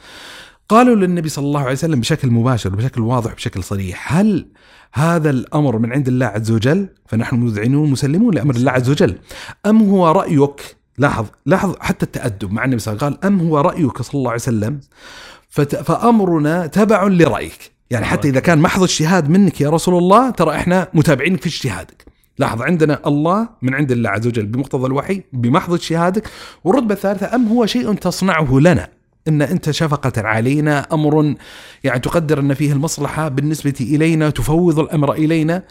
[0.69, 4.47] قالوا للنبي صلى الله عليه وسلم بشكل مباشر بشكل واضح بشكل صريح هل
[4.93, 9.19] هذا الأمر من عند الله عز وجل؟ فنحن مذعنون مسلمون لأمر الله عز وجل.
[9.67, 13.49] أم هو رأيك؟ لاحظ لاحظ حتى التأدب مع النبي صلى الله عليه وسلم قال أم
[13.49, 14.81] هو رأيك صلى الله عليه وسلم؟
[15.85, 17.73] فأمرنا تبع لرأيك.
[17.91, 22.10] يعني حتى إذا كان محض اجتهاد منك يا رسول الله ترى إحنا متابعينك في اجتهادك.
[22.41, 26.29] لاحظ عندنا الله من عند الله عز وجل بمقتضى الوحي بمحض اجتهادك
[26.65, 28.89] والرتبة الثالثة أم هو شيء تصنعه لنا؟
[29.29, 31.35] إن أنت شفقة علينا أمر
[31.85, 35.63] يعني تقدر أن فيه المصلحة بالنسبة إلينا تفوض الأمر إلينا.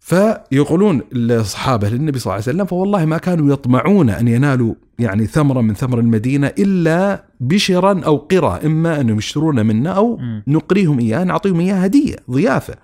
[0.00, 5.60] فيقولون الصحابه للنبي صلى الله عليه وسلم فوالله ما كانوا يطمعون أن ينالوا يعني ثمره
[5.60, 10.20] من ثمر المدينة إلا بشرا أو قرى إما انهم يشترون منا أو.
[10.46, 12.74] نقريهم إياه نعطيهم إياه هدية ضيافة.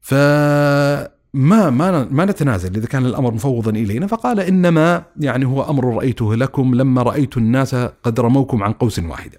[0.00, 1.70] فما ما
[2.10, 4.06] ما نتنازل إذا كان الأمر مفوضا إلينا.
[4.06, 9.38] فقال إنما يعني هو أمر رأيته لكم لما رأيت الناس قد رموكم عن قوس واحدة.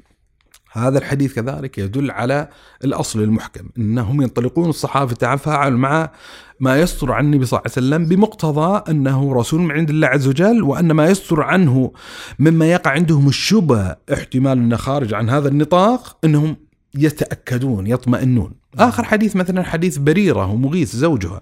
[0.71, 2.49] هذا الحديث كذلك يدل على
[2.83, 6.11] الأصل المحكم إنهم ينطلقون الصحابة يتفاعلوا مع
[6.59, 10.27] ما يصدر عن النبي صلى الله عليه وسلم بمقتضى أنه رسول من عند الله عز
[10.27, 11.91] وجل وأن ما يصدر عنه
[12.39, 16.55] مما يقع عندهم الشبهة احتمال أنه خارج عن هذا النطاق إنهم
[16.95, 18.51] يتأكدون يطمئنون.
[18.79, 21.41] آخر حديث مثلا حديث بريرة ومغيث زوجها.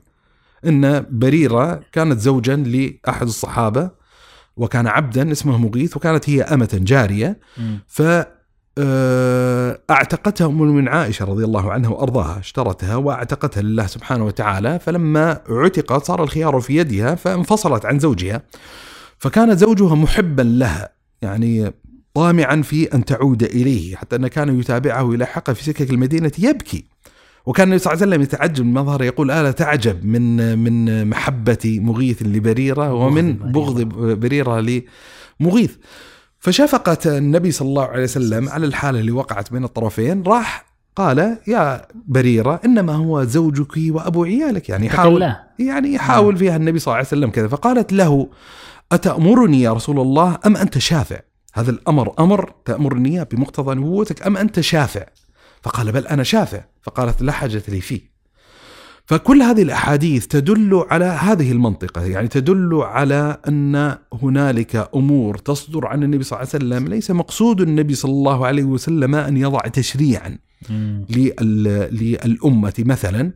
[0.67, 3.89] إن بريرة كانت زوجا لأحد الصحابة
[4.58, 7.39] وكان عبدا اسمه مغيث وكانت هي أمة جارية.
[7.88, 8.02] ف
[8.78, 14.80] آه، أعتقتها أم المؤمنين عائشة رضي الله عنها وأرضاها اشترتها وأعتقتها لله سبحانه وتعالى.
[14.80, 18.41] فلما عتقت صار الخيار في يدها فانفصلت عن زوجها.
[19.17, 20.89] فكان زوجها محبا لها
[21.21, 21.73] يعني
[22.13, 26.92] طامعا في أن تعود إليه حتى انه كان يتابعه ويلاحقه في سكك المدينة يبكي.
[27.45, 31.79] وكان النبي صلى الله عليه وسلم يتعجب من مظهره يقول الا تعجب من من محبة
[31.82, 33.82] مغيث لبريرة ومن بغض
[34.19, 34.82] بريرة
[35.39, 35.75] لمغيث.
[36.39, 41.88] فشفقة النبي صلى الله عليه وسلم على الحالة اللي وقعت بين الطرفين راح قال يا
[42.08, 44.69] بريرة إنما هو زوجك وأبو عيالك.
[44.69, 45.34] يعني يحاول.
[45.60, 47.47] يعني يحاول فيها النبي صلى الله عليه وسلم كذا.
[47.47, 48.29] فقالت له
[48.91, 51.19] أتأمرني يا رسول الله أم أنت شافع؟
[51.53, 55.06] هذا الأمر أمر تأمرني بمقتضى نبوتك أم أنت شافع؟
[55.63, 56.63] فقال بل أنا شافع.
[56.82, 58.13] فقالت لا حاجة لي فيه.
[59.06, 66.04] فكل هذه الأحاديث تدل على هذه المنطقة يعني تدل على أن هنالك أمور تصدر عن
[66.04, 66.88] النبي صلى الله عليه وسلم.
[66.88, 70.38] ليس مقصود النبي صلى الله عليه وسلم أن يضع تشريعا
[70.69, 71.06] مم.
[71.10, 71.89] لل-
[72.26, 73.32] للأمة مثلا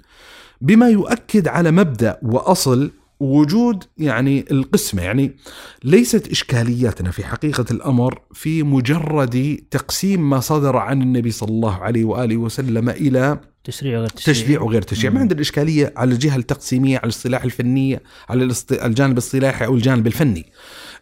[0.61, 5.35] بما يؤكد على مبدأ وأصل وجود يعني القسمة يعني
[5.83, 12.05] ليست إشكالياتنا في حقيقة الأمر في مجرد تقسيم ما صدر عن النبي صلى الله عليه
[12.05, 14.35] وآله وسلم إلى تشريع وغير تشريع.
[14.35, 15.11] تشريع وغير تشريع.
[15.11, 15.19] ما.
[15.19, 20.45] عندنا إشكالية على الجهة التقسيمية على الاصطلاح الفنية على الجانب الاصطلاحي أو الجانب الفني.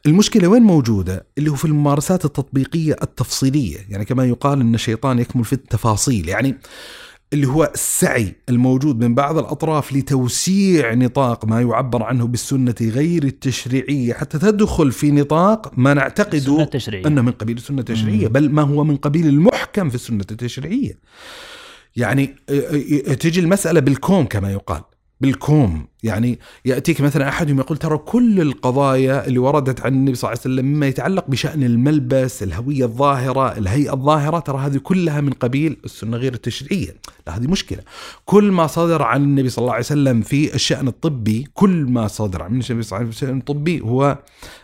[0.05, 3.77] المشكلة وين موجودة؟ اللي هو في الممارسات التطبيقية التفصيلية.
[3.89, 6.29] يعني كما يقال إن الشيطان يكمل في التفاصيل.
[6.29, 6.55] يعني
[7.33, 14.13] اللي هو السعي الموجود من بعض الأطراف لتوسيع نطاق ما يعبر عنه بالسنة غير التشريعية
[14.13, 18.33] حتى تدخل في نطاق ما السنة نعتقد التشريعية أنه من قبيل السنة التشريعية مم.
[18.33, 20.99] بل ما هو من قبيل المحكم في السنة التشريعية.
[21.95, 22.53] يعني آه،
[23.07, 24.81] آه، تجي المسألة بالكوم كما يقال
[25.21, 25.87] بالكوم.
[26.03, 30.53] يعني يأتيك مثلا احدهم يقول ترى كل القضايا اللي وردت عن النبي صلى الله عليه
[30.55, 36.17] وسلم مما يتعلق بشأن الملبس، الهوية الظاهرة، الهيئة الظاهرة ترى هذه كلها من قبيل السنة
[36.17, 36.95] غير التشريعية،
[37.27, 37.79] لا هذه مشكلة.
[38.25, 42.41] كل ما صدر عن النبي صلى الله عليه وسلم في الشأن الطبي، كل ما صدر
[42.41, 44.17] عن النبي صلى الله عليه وسلم الطبي هو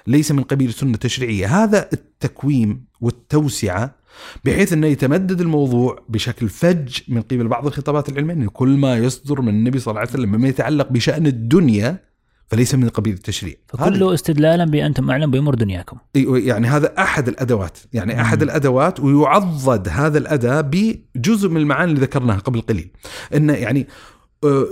[0.08, 4.01] ليس من قبيل السنة التشريعيه، هذا التكويم والتوسعة
[4.46, 9.42] بحيث أنه يتمدد الموضوع بشكل فج من قبل بعض الخطابات العلمية إنه كل ما يصدر
[9.42, 12.12] من النبي صلى الله عليه وسلم مما يتعلق بشأن الدنيا
[12.48, 13.54] فليس من قبيل التشريع.
[13.68, 18.20] فكله استدلالا بأنتم أعلم بأمور دنياكم يعني هذا أحد الأدوات، يعني مم.
[18.20, 22.92] أحد الأدوات ويعضد هذا الاداء بجزء من المعاني اللي ذكرناها قبل قليل.
[23.36, 23.88] انه يعني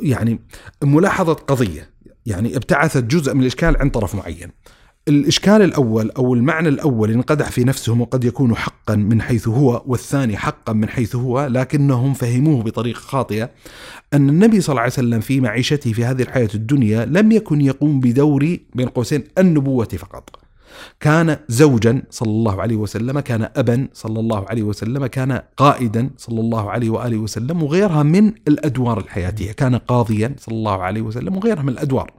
[0.01, 0.39] يعني
[0.83, 1.89] ملاحظة قضية
[2.25, 4.51] يعني ابتعثت جزء من الإشكال عن طرف معين.
[5.07, 10.37] الإشكال الأول أو المعنى الأول انقدح في نفسهم وقد يكون حقا من حيث هو والثاني
[10.37, 13.49] حقا من حيث هو لكنهم فهموه بطريقة خاطئة
[14.13, 17.99] أن النبي صلى الله عليه وسلم في معيشته في هذه الحياة الدنيا لم يكن يقوم
[17.99, 20.39] بدور بين قوسين النبوة فقط.
[20.99, 26.39] كان زوجا صلى الله عليه وسلم كان ابا صلى الله عليه وسلم كان قائدا صلى
[26.39, 31.61] الله عليه وآله وسلم وغيرها من الأدوار الحياتية كان قاضيا صلى الله عليه وسلم وغيرها
[31.61, 32.11] من الأدوار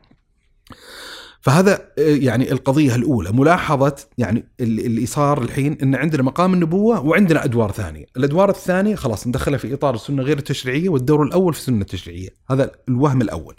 [1.40, 7.44] فهذا آه، يعني القضية الأولى ملاحظة يعني اللي صار الحين إن عندنا مقام النبوة وعندنا
[7.44, 8.04] أدوار ثانية.
[8.16, 12.28] الأدوار الثانية خلاص ندخلها في إطار السنة غير التشريعية والدور الأول في السنة التشريعية.
[12.50, 13.54] هذا الوهم الأول.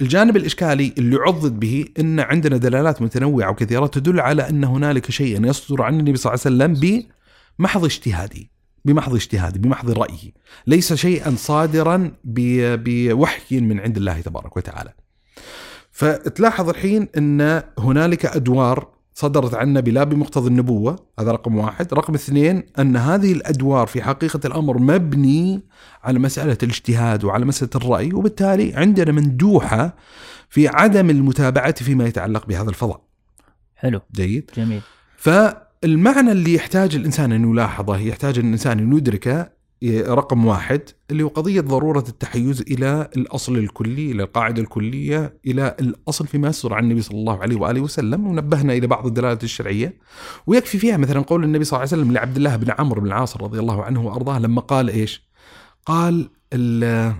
[0.00, 5.46] الجانب الإشكالي اللي عضد به إن عندنا دلالات متنوعة وكثيرة تدل على إن هنالك شيئا
[5.46, 7.04] يصدر عن النبي صلى الله عليه وسلم
[7.58, 8.50] بمحض اجتهادي
[8.84, 10.32] بمحض اجتهادي بمحض رأيه.
[10.66, 14.92] ليس شيئا صادرا بوحي من عند الله تبارك وتعالى.
[15.98, 21.94] فتلاحظ الحين إن هنالك أدوار صدرت عن النبي لا بمقتضى النبوة هذا رقم واحد.
[21.94, 25.62] رقم اثنين أن هذه الأدوار في حقيقة الأمر مبني
[26.04, 29.96] على مسألة الاجتهاد وعلى مسألة الرأي وبالتالي عندنا مندوحة
[30.48, 33.00] في عدم المتابعة فيما يتعلق بهذا الفضاء.
[33.76, 34.00] حلو.
[34.12, 34.50] جيد.
[34.56, 34.80] جميل.
[35.16, 41.60] فالمعنى اللي يحتاج الإنسان أن يلاحظه يحتاج الإنسان أن يدركه رقم واحد اللي هو قضية
[41.60, 47.18] ضرورة التحيز إلى الأصل الكلي إلى القاعدة الكلية إلى الأصل فيما يصدر عن النبي صلى
[47.18, 49.94] الله عليه وآله وسلم ونبهنا إلى بعض الدلالات الشرعية
[50.46, 53.36] ويكفي فيها مثلا قول النبي صلى الله عليه وسلم لعبد الله بن عمرو بن العاص
[53.36, 55.28] رضي الله عنه وأرضاه لما قال إيش؟
[55.86, 57.14] قال ال-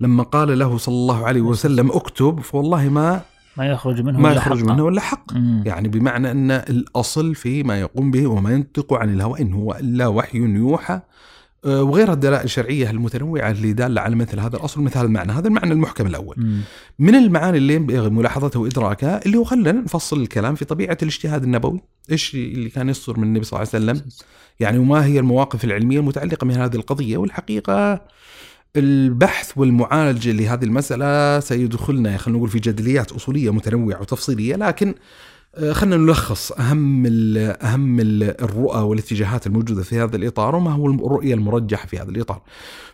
[0.00, 3.22] لما قال له صلى الله عليه وسلم اكتب فوالله ما
[3.56, 4.72] ما يخرج منه ما إلا يخرج حقا.
[4.74, 5.62] منه إلا حق مم.
[5.66, 10.06] يعني بمعنى أن الأصل في ما يقوم به وما ينطق عن الهوى إن هو إلا
[10.06, 11.00] وحي يوحى
[11.64, 15.48] آه، وغير الدلائل الشرعية المتنوعة اللي دالة على مثل هذا الأصل مثل هذا المعنى، هذا
[15.48, 16.34] المعنى المحكم الأول.
[16.38, 16.60] مم.
[16.98, 21.80] من المعاني اللي ينبغي ملاحظتها وإدراكها اللي هو خلينا نفصل الكلام في طبيعة الاجتهاد النبوي،
[22.10, 24.10] إيش اللي كان يصدر من النبي صلى الله عليه وسلم؟
[24.60, 28.00] يعني وما هي المواقف العلمية المتعلقة من هذه القضية والحقيقة
[28.76, 34.94] البحث والمعالجة لهذه المسألة سيدخلنا خلينا نقول في جدليات أصولية متنوعة وتفصيلية لكن
[35.54, 40.86] آه، خلينا نلخص أهم ال أهم ال الرؤى والاتجاهات الموجودة في هذا الإطار وما هو
[40.86, 42.42] الرؤية المرجحة في هذا الإطار.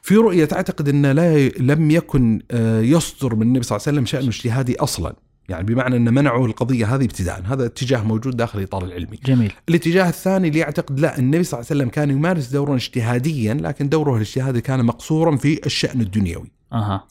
[0.03, 4.07] في رؤية تعتقد أن لا لم يكن آه، يصدر من النبي صلى الله عليه وسلم
[4.07, 5.17] شان اجتهادي أصلا،
[5.49, 9.19] يعني بمعنى أن منعه القضية هذه ابتداء، هذا اتجاه موجود داخل الاطار العلمي.
[9.25, 9.53] جميل.
[9.69, 13.89] الاتجاه الثاني اللي يعتقد لا النبي صلى الله عليه وسلم كان يمارس دورا اجتهاديا لكن
[13.89, 16.51] دوره الاجتهادي كان مقصورا في الشأن الدنيوي.
[16.73, 17.05] أها.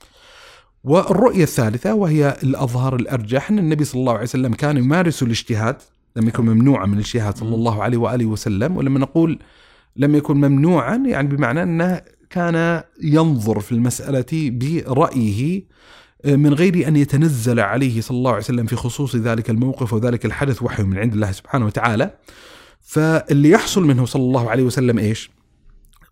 [0.83, 5.75] والرؤية الثالثة وهي الأظهر الأرجح أن النبي صلى الله عليه وسلم كان يمارس الاجتهاد.
[6.15, 9.39] لم يكن ممنوعا من الاجتهاد صلى الله عليه وآله وسلم ولما نقول
[9.95, 15.63] لم يكن ممنوعا يعني بمعنى أنه كان ينظر في المسألة برأيه
[16.25, 20.63] من غير أن يتنزل عليه صلى الله عليه وسلم في خصوص ذلك الموقف وذلك الحدث
[20.63, 22.11] وحي من عند الله سبحانه وتعالى.
[22.81, 25.31] فاللي يحصل منه صلى الله عليه وسلم إيش؟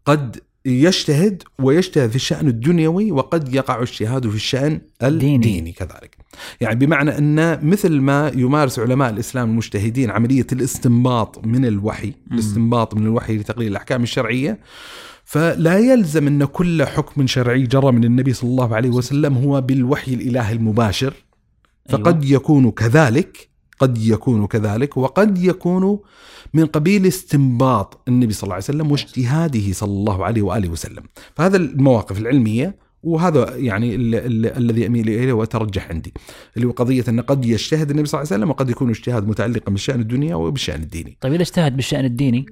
[0.06, 5.72] قد يجتهد ويجتهد في الشأن الدنيوي وقد يقع اجتهاده في الشأن الديني, ديني.
[5.72, 6.18] كذلك.
[6.62, 13.04] يعني بمعنى أن مثل ما يمارس علماء الإسلام المجتهدين عملية الاستنباط من الوحي الاستنباط من
[13.04, 14.60] الوحي لتقرير الأحكام الشرعية
[15.26, 20.14] فلا يلزم أن كل حكم شرعي جرى من النبي صلى الله عليه وسلم هو بالوحي
[20.14, 21.14] الإلهي المباشر.
[21.90, 26.00] فقد يكون كذلك قد يكون كذلك وقد يكون
[26.54, 31.04] من قبيل استنباط النبي صلى الله عليه وسلم واجتهاده صلى الله عليه وآله وسلم،
[31.36, 36.14] فهذا المواقف العلمية وهذا يعني ال- ال- الذي أميل إليه وأترجح عندي.
[36.56, 39.72] اللي هو قضية أن قد يجتهد النبي صلى الله عليه وسلم وقد يكون اجتهاد متعلقا
[39.72, 41.18] بالشأن الدنيا وبالشأن الديني.
[41.22, 42.46] طيب إذا اجتهد بالشأن الديني؟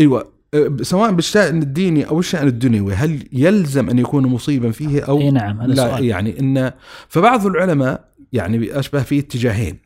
[0.00, 0.41] أيوه.
[0.82, 5.60] سواء بالشأن الديني أو الشأن الدنيوي هل يلزم أن يكون مصيبا فيه أو اي نعم
[5.60, 6.04] هذا لا؟ سؤال.
[6.04, 6.72] يعني إن
[7.08, 9.78] فبعض العلماء يعني أشبه في اتجاهين.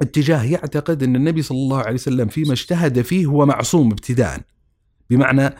[0.00, 4.40] اتجاه يعتقد إن النبي صلى الله عليه وسلم فيما اجتهد فيه هو معصوم ابتداء.
[5.10, 5.54] بمعنى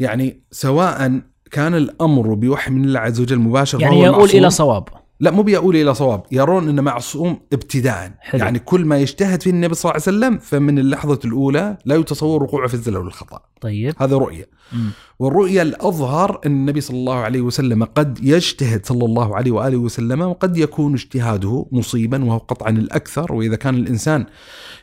[0.00, 1.20] يعني سواء
[1.50, 4.30] كان الأمر بوحي من الله عز وجل مباشر يعني يقول.
[4.30, 4.88] إلى صواب.
[5.20, 8.12] لا مو بيقول إلى صواب يرون إنه معصوم ابتداء.
[8.20, 8.40] حلو.
[8.40, 12.42] يعني كل ما يجتهد فيه النبي صلى الله عليه وسلم فمن اللحظة الأولى لا يتصور
[12.42, 13.40] وقوعه في الزلل والخطأ.
[13.60, 13.94] طيب.
[13.98, 14.48] هذا رؤية.
[14.72, 14.90] مم.
[15.18, 20.20] والرؤيا الأظهر أن النبي صلى الله عليه وسلم قد يجتهد صلى الله عليه وآله وسلم
[20.20, 23.32] وقد يكون اجتهاده مصيبا وهو قطعا الأكثر.
[23.32, 24.26] وإذا كان الإنسان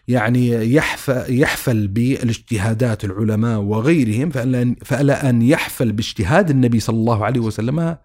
[0.07, 7.39] يعني يحفل, يحفل بالاجتهادات العلماء وغيرهم فألا, فألا أن يحفل باجتهاد النبي صلى الله عليه
[7.39, 7.97] وسلم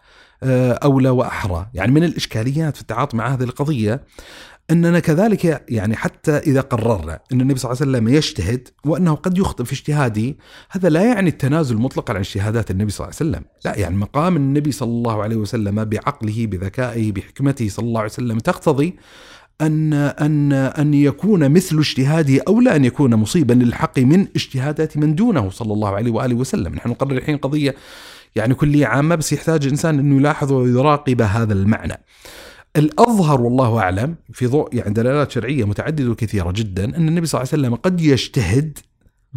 [0.42, 1.66] أولى وأحرى.
[1.74, 4.02] يعني من الإشكاليات في التعاطي مع هذه القضية
[4.70, 9.38] أننا كذلك يعني حتى إذا قررنا أن النبي صلى الله عليه وسلم يجتهد وأنه قد
[9.38, 10.34] يخطئ في اجتهاده
[10.70, 13.44] هذا لا يعني التنازل مطلقا عن اجتهادات النبي صلى الله عليه وسلم.
[13.64, 18.38] لا يعني مقام النبي صلى الله عليه وسلم بعقله بذكائه بحكمته صلى الله عليه وسلم
[18.38, 18.96] تقتضي
[19.60, 25.50] أن أن أن يكون مثل اجتهاده أولى أن يكون مصيبا للحق من اجتهادات من دونه
[25.50, 26.74] صلى الله عليه وآله وسلم.
[26.74, 27.74] نحن نقرر الحين قضية
[28.36, 32.04] يعني كلية عامة بس يحتاج الإنسان أنه يلاحظ ويراقب هذا المعنى.
[32.76, 37.52] الأظهر والله أعلم في ضوء يعني دلالات شرعية متعددة وكثيرة جدا أن النبي صلى الله
[37.52, 38.78] عليه وسلم قد يجتهد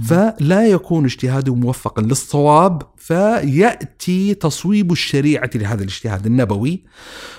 [0.07, 6.83] فلا يكون اجتهاده موفقا للصواب فيأتي تصويب الشريعة لهذا الاجتهاد النبوي.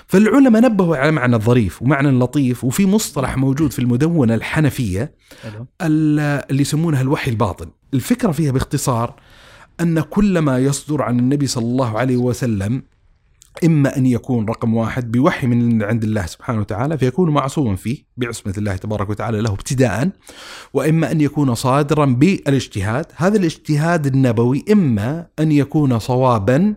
[0.07, 5.15] فالعلماء نبهوا على معنى ظريف ومعنى لطيف وفي مصطلح موجود في المدونة الحنفية
[5.81, 7.69] اللي يسمونها الوحي الباطن.
[7.93, 9.15] الفكرة فيها باختصار
[9.81, 12.83] أن كل ما يصدر عن النبي صلى الله عليه وسلم
[13.63, 18.53] إما أن يكون رقم واحد بوحي من عند الله سبحانه وتعالى فيكون معصوما فيه بعصمة
[18.57, 20.09] الله تبارك وتعالى له ابتداء
[20.73, 26.75] وإما أن يكون صادرا بالإجتهاد، هذا الاجتهاد النبوي إما أن يكون صوابا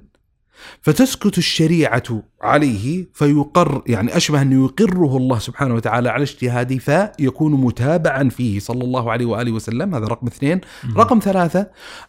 [0.82, 8.28] فتسكت الشريعة عليه فيقر يعني أشبه أن يقره الله سبحانه وتعالى على اجتهاده فيكون متابعا
[8.28, 9.94] فيه صلى الله عليه وآله وسلم.
[9.94, 10.60] هذا رقم اثنين،
[10.96, 11.66] رقم ثلاثة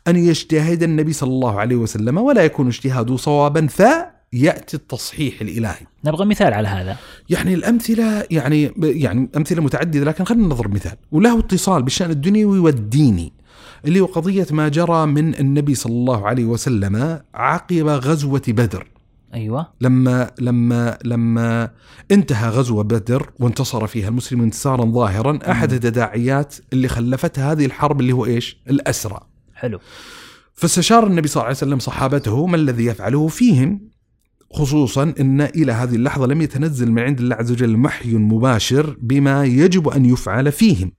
[0.08, 5.86] أن يجتهد النبي صلى الله عليه وسلم ولا يكون اجتهاده صوابا فيأتي التصحيح الإلهي.
[6.06, 6.98] نبغى مثال على هذا.
[7.30, 10.98] يعني الأمثلة يعني يعني أمثلة متعددة لكن خلينا نضرب مثال.
[11.12, 13.34] وله اتصال بالشأن الدنيوي والديني.
[13.86, 18.88] اللي هو قضية ما جرى من النبي صلى الله عليه وسلم عقب غزوة بدر.
[19.34, 19.68] أيوه.
[19.82, 21.70] لما لما لما
[22.12, 28.14] انتهى غزوة بدر وانتصر فيها المسلمون انتصارا ظاهرا أحد التداعيات اللي خلفتها هذه الحرب اللي
[28.14, 29.20] هو إيش؟ الأسرى.
[29.54, 29.80] حلو.
[30.54, 33.90] فاستشار النبي صلى الله عليه وسلم صحابته ما الذي يفعله فيهم؟
[34.54, 39.46] خصوصا إن إلى هذه اللحظة لم يتنزل من عند الله عز وجل وحي مباشر بما
[39.46, 40.92] يجب أن يفعل فيهم.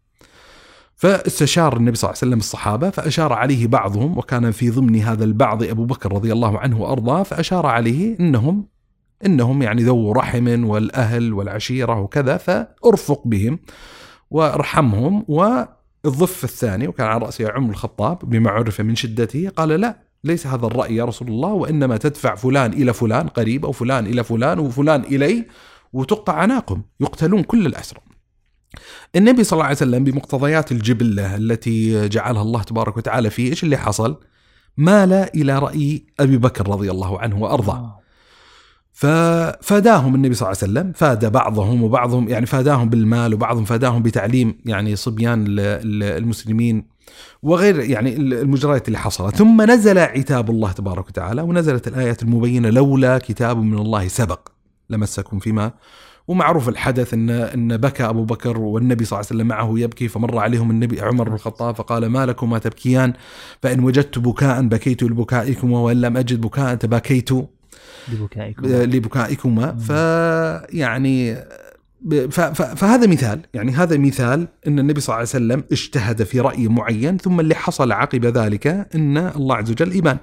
[0.96, 5.62] فاستشار النبي صلى الله عليه وسلم الصحابة فأشار عليه بعضهم وكان في ضمن هذا البعض
[5.62, 8.68] أبو بكر رضي الله عنه وأرضاه فأشار عليه انهم
[9.26, 13.58] إنهم يعني ذو رحم والأهل والعشيرة وكذا فأرفق بهم
[14.30, 15.24] وأرحمهم.
[15.28, 20.66] والضف الثاني وكان على رأسه عمر الخطاب بما عرف من شدته قال لا ليس هذا
[20.66, 25.00] الرأي يا رسول الله وإنما تدفع فلان إلى فلان قريب أو فلان إلى فلان وفلان
[25.00, 25.46] إلي
[25.92, 28.00] وتقطع عناقهم يقتلون كل الأسرى
[29.16, 33.76] النبي صلى الله عليه وسلم بمقتضيات الجبلة التي جعلها الله تبارك وتعالى فيه إيش اللي
[33.76, 34.20] حصل؟
[34.76, 37.74] مال إلى رأي أبي بكر رضي الله عنه وأرضاه.
[37.76, 38.00] آه.
[38.92, 44.58] ففاداهم النبي صلى الله عليه وسلم فاد بعضهم وبعضهم يعني فاداهم بالمال وبعضهم فاداهم بتعليم
[44.66, 46.86] يعني صبيان ال- ال- المسلمين
[47.42, 49.36] وغير يعني المجريات اللي حصلت.
[49.36, 54.48] ثم نزل عتاب الله تبارك وتعالى ونزلت الآيات المبينة لولا كتاب من الله سبق
[54.90, 55.72] لمسكم فيما
[56.28, 60.38] ومعروف الحدث ان إن بكى أبو بكر والنبي صلى الله عليه وسلم معه يبكي فمر
[60.38, 63.12] عليهم النبي عمر بن الخطاب فقال ما لكما تبكيان؟
[63.62, 67.30] فإن وجدت بكاء بكيت لبكائكما وإن لم أجد بكاء تباكيت
[68.84, 69.76] لبكائكما.
[69.76, 71.34] فيعني
[72.30, 76.40] ف- ف- فهذا مثال يعني هذا مثال إن النبي صلى الله عليه وسلم اجتهد في
[76.40, 80.18] رأي معين ثم اللي حصل عقب ذلك إن الله عز وجل ابان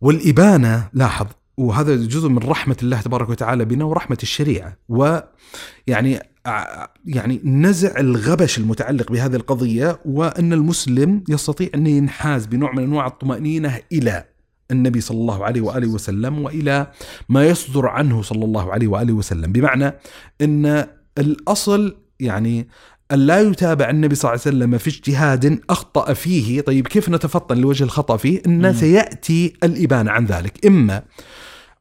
[0.00, 1.26] والإبانة لاحظ
[1.56, 4.76] وهذا جزء من رحمة الله تبارك وتعالى بنا ورحمة الشريعة.
[4.88, 12.82] ويعني ع- يعني نزع الغبش المتعلق بهذه القضية وأن المسلم يستطيع أن ينحاز بنوع من
[12.82, 14.24] أنواع الطمأنينة إلى
[14.70, 16.86] النبي صلى الله عليه وآله وسلم وإلى
[17.28, 19.52] ما يصدر عنه صلى الله عليه وآله وسلم.
[19.52, 19.92] بمعنى
[20.40, 20.86] أن
[21.18, 22.68] الأصل يعني
[23.12, 26.60] أن لا يتابع النبي صلى الله عليه وسلم في اجتهاد أخطأ فيه.
[26.60, 28.72] طيب كيف نتفطن لوجه الخطأ فيه؟ إن مم.
[28.72, 30.66] سيأتي الإبانة عن ذلك.
[30.66, 31.02] إما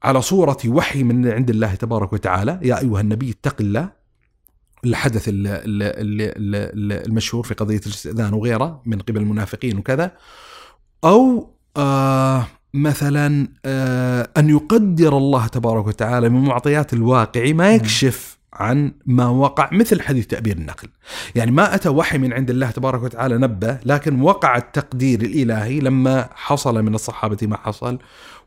[0.03, 2.59] على صورة وحي من عند الله تبارك وتعالى.
[2.61, 3.89] يا أيها النبي اتق الله.
[4.85, 10.11] الحدث ال- ال- ال- ال- المشهور في قضية الاستئذان وغيره من قبل المنافقين وكذا.
[11.03, 18.40] أو آه مثلا آه أن يقدر الله تبارك وتعالى من معطيات الواقع ما يكشف.
[18.53, 20.87] عن ما وقع مثل حديث تأبير النقل.
[21.35, 26.29] يعني ما أتى وحي من عند الله تبارك وتعالى نبه لكن وقع التقدير الإلهي لما
[26.35, 27.99] حصل من الصحابة ما حصل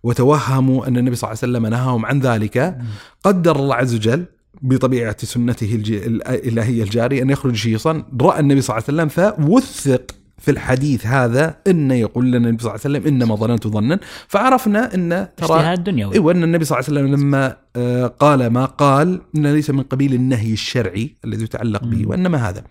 [0.02, 2.78] وتوهموا أن النبي صلى الله عليه وسلم نهاهم عن ذلك.
[3.24, 4.24] قدر الله عز وجل
[4.62, 10.50] بطبيعة سنته الإلهية الجارية أن يخرج شيصا رأى النبي صلى الله عليه وسلم فوثق في
[10.50, 15.08] الحديث هذا أن يقول لنا النبي صلى الله عليه وسلم إنما ظننت ظنا فعرفنا أن
[15.36, 19.20] ترى اجتهاد دنيوي إيوه إن النبي صلى الله عليه وسلم لما آه، قال ما قال
[19.36, 22.06] انه ليس من قبيل النهي الشرعي الذي يتعلق به.
[22.08, 22.64] وإنما هذا.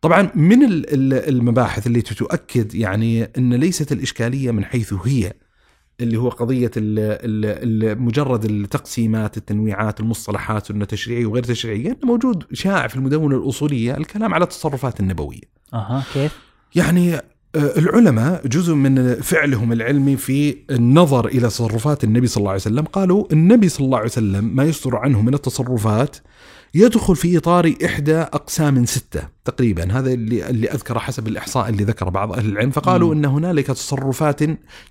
[0.00, 5.32] طبعا من ال- ال- المباحث التي تؤكد يعني إن ليست الإشكالية من حيث هي
[6.00, 12.44] اللي هو قضية ال ال ال مجرد التقسيمات التنويعات المصطلحات إنه تشريعي وغير تشريعي موجود
[12.52, 15.40] شائع في المدونة الأصولية الكلام على التصرفات النبوية.
[15.74, 17.14] أها كيف؟ يعني
[17.54, 22.84] آه، العلماء جزء من فعلهم العلمي في النظر إلى تصرفات النبي صلى الله عليه وسلم.
[22.84, 26.16] قالوا النبي صلى الله عليه وسلم ما يصدر عنه من التصرفات
[26.74, 29.92] يدخل في إطار إحدى أقسام ستة تقريبا.
[29.92, 32.70] هذا اللي اللي اذكره حسب الإحصاء اللي ذكره بعض أهل العلم.
[32.70, 33.18] فقالوا مم.
[33.18, 34.40] إن هنالك تصرفات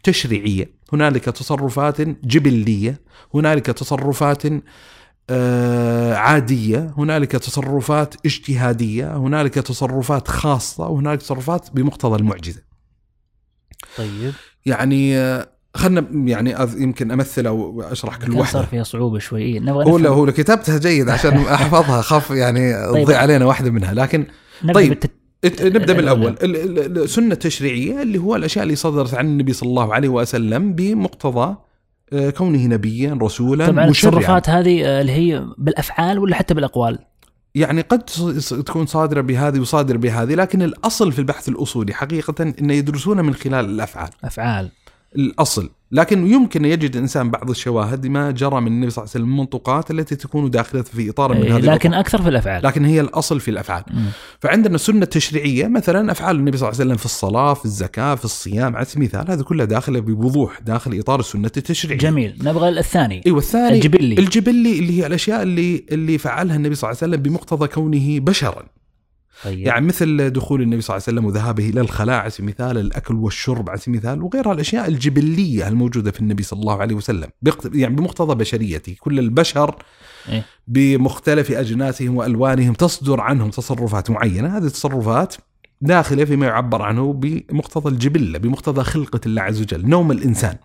[0.03, 3.01] تشريعية، هنالك تصرفات جبلية،
[3.33, 4.43] هنالك تصرفات
[5.29, 12.61] آه، عادية، هنالك تصرفات اجتهادية، هنالك تصرفات خاصة، وهنالك تصرفات بمقتضى المعجزة.
[13.97, 14.33] طيب
[14.65, 19.41] يعني آه، خلنا يعني يمكن أمثل أو أشرح كل كان صار واحدة فيها صعوبة شوي
[19.41, 20.13] إيه، نبغى هو لو.
[20.13, 23.03] هو لو كتابتها جيد عشان أحفظها خاف يعني طيب.
[23.05, 24.25] تضيع علينا واحدة منها لكن
[24.63, 24.97] نبدأ طيب.
[25.45, 26.27] نبدأ من الأولى.
[26.29, 30.09] الأول ال- ال- السنة التشريعيه اللي هو الأشياء اللي صدرت عن النبي صلى الله عليه
[30.09, 31.55] وسلم بمقتضى
[32.37, 36.99] كونه نبيا رسولا طبعا التصرفات هذه آه، اللي هي بالأفعال ولا حتى بالأقوال؟
[37.55, 37.99] يعني قد
[38.65, 43.65] تكون صادرة بهذه وصادرة بهذه لكن الأصل في البحث الأصولي حقيقه انه يدرسون من خلال
[43.65, 44.09] الأفعال.
[44.23, 44.71] أفعال.
[45.15, 45.69] الأصل.
[45.91, 49.91] لكن يمكن يجد الإنسان بعض الشواهد ما جرى من النبي صلى الله عليه وسلم المنطقات
[49.91, 51.99] التي تكون داخلة في إطار من إيه، هذه لكن الأطر.
[51.99, 52.63] أكثر في الأفعال.
[52.63, 53.83] لكن هي الأصل في الأفعال.
[53.91, 54.05] مم.
[54.39, 58.25] فعندنا السنة التشريعيه مثلا أفعال النبي صلى الله عليه وسلم في الصلاة في الزكاة في
[58.25, 61.99] الصيام على سبيل المثال هذه كلها داخلة بوضوح داخل إطار السنة التشريعية.
[61.99, 62.37] جميل.
[62.43, 64.19] نبغى الثاني أيوه الثاني الجبلي.
[64.19, 68.63] الجبلي اللي هي الأشياء اللي اللي فعلها النبي صلى الله عليه وسلم بمقتضى كونه بشرا.
[69.43, 69.59] طيب.
[69.59, 73.15] يعني مثل دخول النبي صلى الله عليه وسلم وذهابه إلى الخلاء على سبيل المثال الأكل
[73.15, 77.29] والشرب على سبيل المثال وغيرها الاشياء الجبلية الموجودة في النبي صلى الله عليه وسلم
[77.73, 78.95] يعني بمقتضى بشريته.
[78.99, 79.75] كل البشر
[80.29, 80.45] إيه.
[80.67, 84.57] بمختلف أجناسهم وألوانهم تصدر عنهم تصرفات معينة.
[84.57, 85.35] هذه التصرفات
[85.81, 90.55] داخلة فيما يعبر عنه بمقتضى الجبلة بمقتضى خلقة الله عز وجل نوم الإنسان.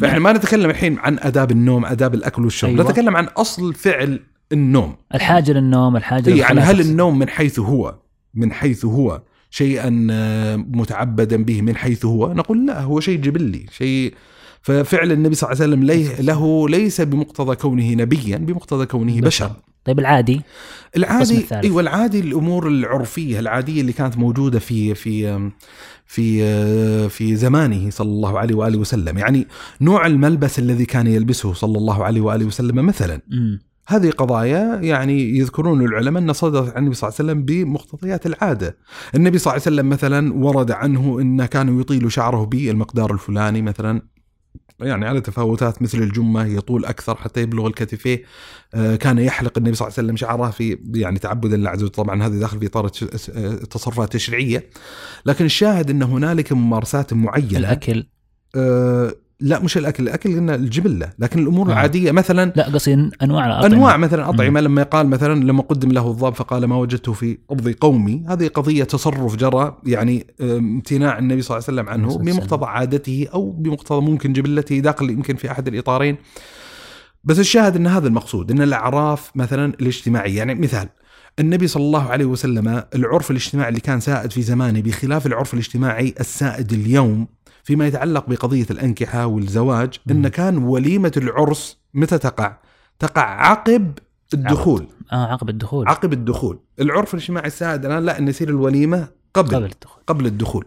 [0.00, 2.90] فإحنا ما نتكلم الحين عن آداب النوم آداب الأكل والشرب أيوة.
[2.90, 4.20] نتكلم عن أصل فعل
[4.52, 4.96] النوم.
[5.14, 6.60] الحاجة للنوم الحاجة إيه، يعني.
[6.60, 7.94] هل النوم من حيث هو
[8.34, 13.66] من حيث هو شيئا آه، متعبدا به من حيث هو؟ نقول لا هو شيء جبلي
[13.70, 14.14] شيء.
[14.62, 19.50] ففعل النبي صلى الله عليه وسلم لي له ليس بمقتضى كونه نبيا بمقتضى كونه بشر.
[19.84, 20.40] طيب العادي؟
[20.96, 21.46] العادي.
[21.52, 25.50] إيوه العادي الأمور العرفية العادية اللي كانت موجودة في في
[26.06, 29.18] في في زمانه صلى الله عليه وآله وسلم.
[29.18, 29.46] يعني
[29.80, 33.20] نوع الملبس الذي كان يلبسه صلى الله عليه وآله وسلم مثلا.
[33.32, 38.26] امم هذه قضايا يعني يذكرون العلماء أن صدرت عن النبي صلى الله عليه وسلم بمقتضيات
[38.26, 38.76] العادة.
[39.14, 44.02] النبي صلى الله عليه وسلم مثلا ورد عنه أنه كان يطيل شعره بالمقدار الفلاني مثلا
[44.80, 48.22] يعني على تفاوتات مثل الجمة يطول أكثر حتى يبلغ الكتفيه.
[48.74, 51.92] آه، كان يحلق النبي صلى الله عليه وسلم شعره في يعني تعبدا لله عز وجل.
[51.92, 52.90] طبعا هذا داخل في إطار آه،
[53.36, 54.70] التصرفات التشريعية.
[55.26, 57.58] لكن الشاهد أن هنالك ممارسات معينة.
[57.58, 58.06] الأكل.
[58.56, 61.12] آه، لا مش الأكل الأكل قلنا الجبلة.
[61.18, 61.72] لكن الأمور آه.
[61.72, 63.74] العادية مثلا لا قصدي أنواع الأطعمة.
[63.74, 64.60] أنواع مثلا أطعمة.
[64.60, 68.84] لما قال مثلا لما قدم له الضب فقال ما وجدته في ارض قومي هذه قضية
[68.84, 74.32] تصرف جرى يعني امتناع النبي صلى الله عليه وسلم عنه بمقتضى عادته أو بمقتضى ممكن
[74.32, 76.16] جبلته داخل يمكن في أحد الإطارين.
[77.24, 80.38] بس الشاهد إن هذا المقصود إن الأعراف مثلا الاجتماعية.
[80.38, 80.88] يعني مثال
[81.38, 86.14] النبي صلى الله عليه وسلم العرف الاجتماعي اللي كان سائد في زمانه بخلاف العرف الاجتماعي
[86.20, 87.26] السائد اليوم
[87.66, 89.98] فيما يتعلق بقضية الأنكحة والزواج.
[90.10, 92.56] إن كان وليمة العرس متى تقع؟
[92.98, 93.92] تقع عقب
[94.34, 99.54] الدخول آه عقب الدخول عقب الدخول العرف الاجتماعي السائد الآن لا إن يصير الوليمة قبل
[99.54, 100.64] قبل الدخول قبل الدخول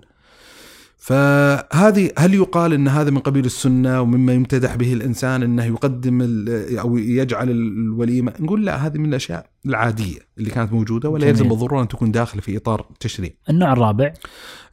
[0.97, 6.45] فهذه هل يقال إن هذا من قبيل السنة ومما يمتدح به الإنسان إنه يقدم
[6.79, 11.27] أو يجعل الوليمة نقول لا هذه من الأشياء العادية اللي كانت موجودة ولا.
[11.27, 13.31] يلزم بالضرورة أن تكون داخله في إطار التشريع.
[13.49, 14.13] النوع الرابع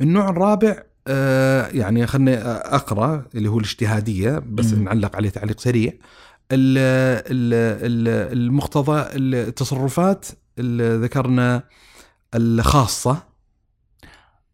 [0.00, 4.84] النوع الرابع آه يعني خلني أقرأ اللي هو الاجتهادية بس مم.
[4.84, 5.92] نعلق عليه تعليق سريع.
[6.52, 6.78] ال-
[7.32, 7.54] ال-
[7.84, 10.26] ال- المقتضى التصرفات
[10.58, 11.62] اللي ذكرنا
[12.34, 13.22] الخاصة.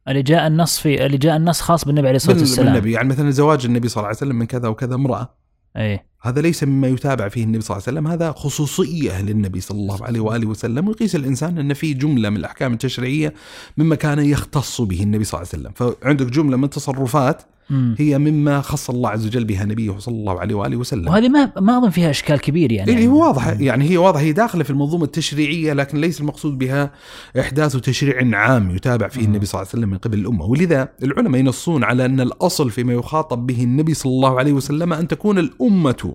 [0.09, 2.73] اللي جاء النص في اللي جاء النص خاص بالنبي عليه الصلاة والسلام.
[2.73, 2.93] بالنبي.
[2.93, 5.35] يعني مثلا زواج النبي صلى الله عليه وسلم من كذا وكذا امرأة.
[5.77, 6.12] إيه.
[6.23, 10.05] هذا ليس مما يتابع فيه النبي صلى الله عليه وسلم هذا خصوصية للنبي صلى الله
[10.05, 10.89] عليه وآله وسلم.
[10.89, 13.35] ويقيس الإنسان أن في جملة من الأحكام التشريعية
[13.77, 15.95] مما كان يختص به النبي صلى الله عليه وسلم.
[16.03, 17.43] فعندك جملة من التصرفات
[17.73, 17.95] مم.
[17.99, 21.09] هي مما خص الله عز وجل بها نبيه صلى الله عليه وآله وسلم.
[21.09, 22.93] وهذه ما ما أظن فيها إشكال كبير يعني.
[22.93, 23.47] اللي هو واضح.
[23.61, 26.93] يعني هي واضحة هي داخلة في المنظومة التشريعية لكن ليس المقصود بها
[27.41, 30.45] إحداث تشريع عام يتابع فيه النبي صلى الله عليه وسلم من قبل الأمة.
[30.45, 35.09] ولذا العلماء ينصون على أن الأصل فيما يخاطب به النبي صلى الله عليه وسلم أن
[35.09, 36.15] تكون الأمة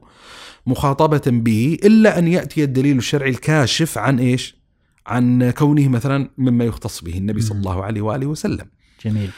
[0.67, 4.57] مخاطبة به إلا أن يأتي الدليل الشرعي الكاشف عن إيش؟
[5.07, 8.65] عن كونه مثلا مما يختص به النبي صلى الله عليه وآله وسلم.
[9.05, 9.29] جميل.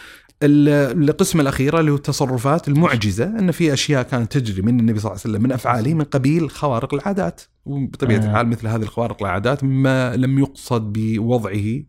[0.43, 5.11] ال- القسمة الأخيرة اللي هو التصرفات المعجزة أن في أشياء كانت تجري من النبي صلى
[5.11, 7.41] الله عليه وسلم من أفعاله من قبيل خوارق العادات.
[7.65, 8.25] وبطبيعة آه.
[8.25, 11.83] الحال مثل هذه الخوارق العادات مما لم يقصد بوضعه ال-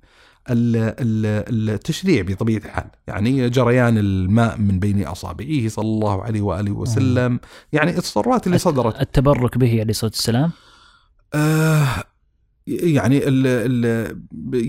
[0.50, 2.90] ال- التشريع بطبيعة الحال.
[3.06, 7.40] يعني جريان الماء من بين أصابعه صلى الله عليه وآله وسلم.
[7.72, 9.00] يعني التصرفات اللي صدرت.
[9.00, 10.50] التبرك به عليه الصلاة والسلام؟
[11.34, 11.86] آه
[12.66, 14.16] يعني ال ال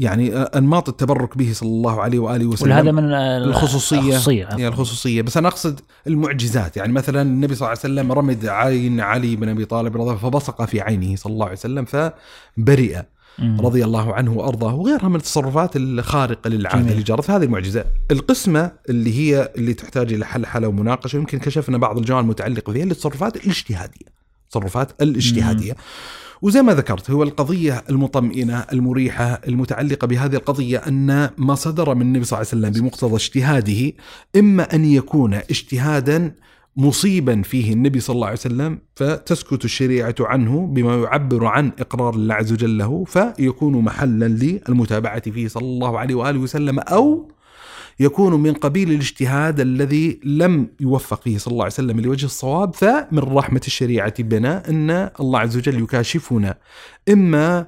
[0.04, 3.14] يعني أنماط التبرك به صلى الله عليه وآله وسلم ولهذا من ال-
[3.50, 4.00] الخصوصية.
[4.00, 8.46] الخصوصية يعني الخصوصية بس أنا أقصد المعجزات يعني مثلا النبي صلى الله عليه وسلم رمد
[8.46, 11.86] عين علي بن أبي طالب رضي الله عنه فبصق في عينه صلى الله عليه وسلم
[11.86, 13.02] فبرئ.
[13.60, 16.92] رضي الله عنه وأرضاه وغيرها من التصرفات الخارقة للعاده جميل.
[16.92, 17.86] اللي جرت فهذه المعجزه.
[18.12, 22.84] القسمة اللي هي اللي تحتاج إلى حل حل ومناقشة يمكن كشفنا بعض الجوانب المتعلقة فيها
[22.84, 24.11] التصرفات الاجتهادية.
[24.56, 25.76] التصرفات الاجتهادية.
[26.42, 32.24] وزي ما ذكرت هو القضية المطمئنة المريحة المتعلقة بهذه القضية أن ما صدر من النبي
[32.26, 33.94] صلى الله عليه وسلم بمقتضى اجتهاده
[34.36, 36.36] إما أن يكون اجتهادا
[36.78, 42.36] مصيبا فيه النبي صلى الله عليه وسلم فتسكت الشريعة عنه بما يعبر عن إقرار الله
[42.36, 47.32] عز وجل له فيكون محلا للمتابعة فيه صلى الله عليه وآله وسلم أو
[48.02, 53.20] يكون من قبيل الاجتهاد الذي لم يوفق فيه صلى الله عليه وسلم لوجه الصواب فمن
[53.20, 56.58] رحمة الشريعة بنا أن الله عز وجل يكاشفنا
[57.10, 57.68] إما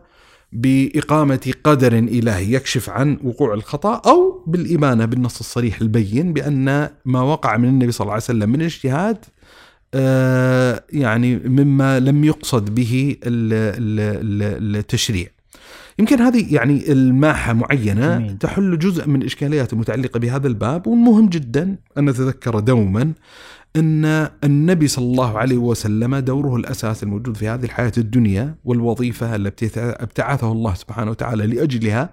[0.51, 7.57] بإقامة قدر إلهي يكشف عن وقوع الخطأ أو بالإبانة بالنص الصريح البين بأن ما وقع
[7.57, 9.17] من النبي صلى الله عليه وسلم من اجتهاد
[9.95, 15.27] آه، يعني مما لم يقصد به ال- ال- ال- التشريع.
[15.99, 18.37] يمكن هذه يعني الماحة معينة جميل.
[18.37, 23.13] تحل جزء من الإشكاليات المتعلقة بهذا الباب والمهم جدا أن نتذكر دوما
[23.75, 24.05] أن
[24.43, 30.51] النبي صلى الله عليه وسلم دوره الأساس الموجود في هذه الحياة الدنيا والوظيفة التي ابتعثه
[30.51, 32.09] الله سبحانه وتعالى لأجلها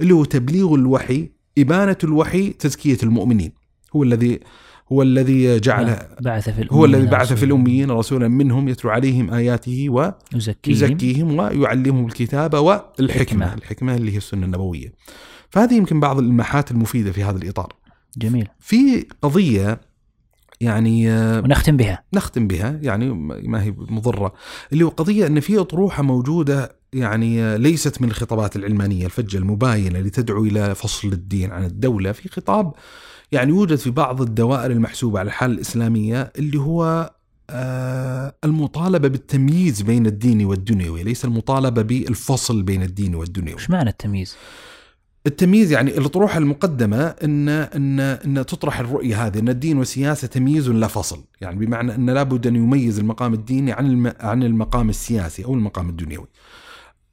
[0.00, 3.52] اللي هو تبليغ الوحي إبانة الوحي تزكية المؤمنين
[3.96, 4.40] هو الذي
[4.92, 10.10] هو الذي جعل بعث في هو الذي بعث في الأميين رسولا منهم يتلو عليهم آياته
[10.34, 10.56] يزكيهم.
[10.66, 13.54] ويزكيهم ويعلمهم الكتاب والحكمة.
[13.54, 13.94] الحكمة.
[13.94, 14.92] اللي هي السنة النبوية.
[15.50, 17.72] فهذه يمكن بعض المحات المفيدة في هذا الإطار.
[18.16, 18.48] جميل.
[18.60, 19.80] في قضية
[20.60, 22.04] يعني آه، ونختم بها.
[22.14, 23.10] نختم بها يعني
[23.48, 24.32] ما هي مضرة
[24.72, 29.98] اللي هو قضية أن في أطروحة موجودة يعني آه، ليست من الخطابات العلمانية الفجة المباينة
[29.98, 32.72] اللي تدعو إلى فصل الدين عن الدولة في خطاب
[33.32, 37.10] يعني يوجد في بعض الدوائر المحسوبة على الحالة الإسلامية اللي هو
[37.50, 44.36] آه، المطالبة بالتمييز بين الدين والدنيوي ليس المطالبة بالفصل بين الدين والدنيوي وش معنى التمييز؟
[45.26, 50.86] التمييز يعني الاطروحه المقدمة إن إن إن تطرح الرؤية هذه إن الدين والسياسة تمييز لا
[50.86, 55.88] فصل، يعني بمعنى إن لابد أن يميز المقام الديني عن عن المقام السياسي أو المقام
[55.88, 56.26] الدنيوي.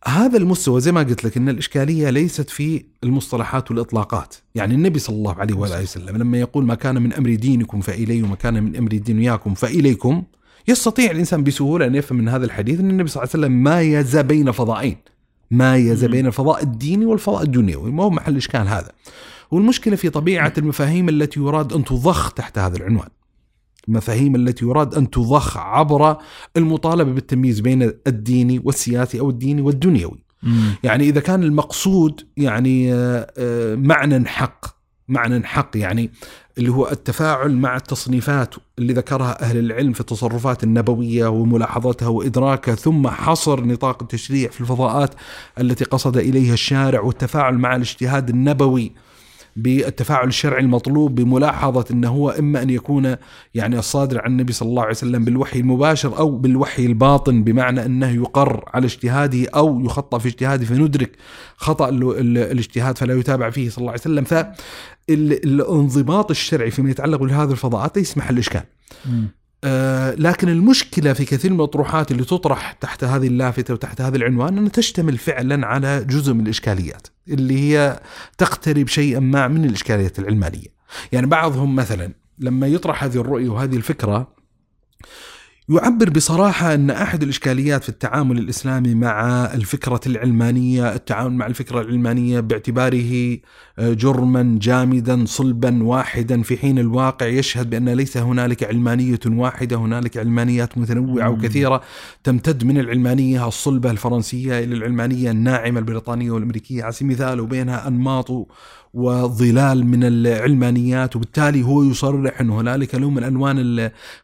[0.05, 5.15] هذا المستوى زي ما قلت لك إن الإشكالية ليست في المصطلحات والإطلاقات، يعني النبي صلى
[5.15, 8.75] الله عليه وآله وسلم لما يقول ما كان من أمر دينكم فالي وما كان من
[8.75, 10.23] أمر دنياكم فإليكم
[10.67, 14.17] يستطيع الإنسان بسهولة أن يفهم من هذا الحديث إن النبي صلى الله عليه وسلم مايز
[14.17, 14.97] بين فضائين.
[15.51, 16.05] مايز.
[16.05, 18.91] بين الفضاء الديني والفضاء الدنيوي ما هو محل إشكال هذا
[19.51, 23.09] والمشكلة في طبيعة المفاهيم التي يراد أن تضخ تحت هذا العنوان
[23.87, 26.17] المفاهيم التي يراد أن تضخ عبر
[26.57, 30.75] المطالبة بالتمييز بين الديني والسياسي أو الديني والدنيوي مم.
[30.83, 34.65] يعني إذا كان المقصود يعني آه، آه، معنى حق
[35.07, 36.11] معنى حق يعني
[36.57, 43.07] اللي هو التفاعل مع التصنيفات اللي ذكرها أهل العلم في التصرفات النبوية وملاحظتها وإدراكها ثم
[43.07, 45.15] حصر نطاق التشريع في الفضاءات
[45.59, 48.91] التي قصد إليها الشارع والتفاعل مع الاجتهاد النبوي
[49.57, 53.15] بالتفاعل الشرعي المطلوب بملاحظة انه هو إما أن يكون
[53.53, 58.09] يعني الصادر عن النبي صلى الله عليه وسلم بالوحي المباشر أو بالوحي الباطن بمعنى أنه
[58.09, 61.11] يقر على اجتهاده أو يخطأ في اجتهاده فندرك
[61.81, 64.23] ال- الاجتهاد فلا يتابع فيه صلى الله عليه وسلم.
[64.23, 68.63] فالانضباط الشرعي فيما يتعلق بهذه الفضاءات يسمح الاشكال
[69.05, 69.27] مم.
[69.63, 74.57] آه، لكن المشكلة في كثير من الاطروحات اللي تطرح تحت هذه اللافتة وتحت هذا العنوان
[74.57, 77.07] أنها تشتمل فعلا على جزء من الإشكاليات.
[77.29, 77.99] اللي هي
[78.37, 80.77] تقترب شيئا ما من الإشكاليات العلمانية.
[81.11, 84.27] يعني بعضهم مثلا لما يطرح هذه الرؤية وهذه الفكرة
[85.69, 92.39] يعبر بصراحة أن أحد الإشكاليات في التعامل الإسلامي مع الفكرة العلمانية التعامل مع الفكرة العلمانية
[92.39, 93.37] باعتباره
[93.79, 100.17] آه، جرما جامدا صلبا واحدا في حين الواقع يشهد بأن ليس هنالك علمانية واحدة هنالك
[100.17, 101.29] علمانيات متنوعة.
[101.29, 101.81] وكثيرة
[102.23, 108.47] تمتد من العلمانية الصلبة الفرنسية إلى العلمانية الناعمة البريطانية والأمريكية على سبيل المثال وبينها أنماط
[108.93, 113.55] وظلال من العلمانيات وبالتالي هو يصرح أن هنالك نوع من ألوان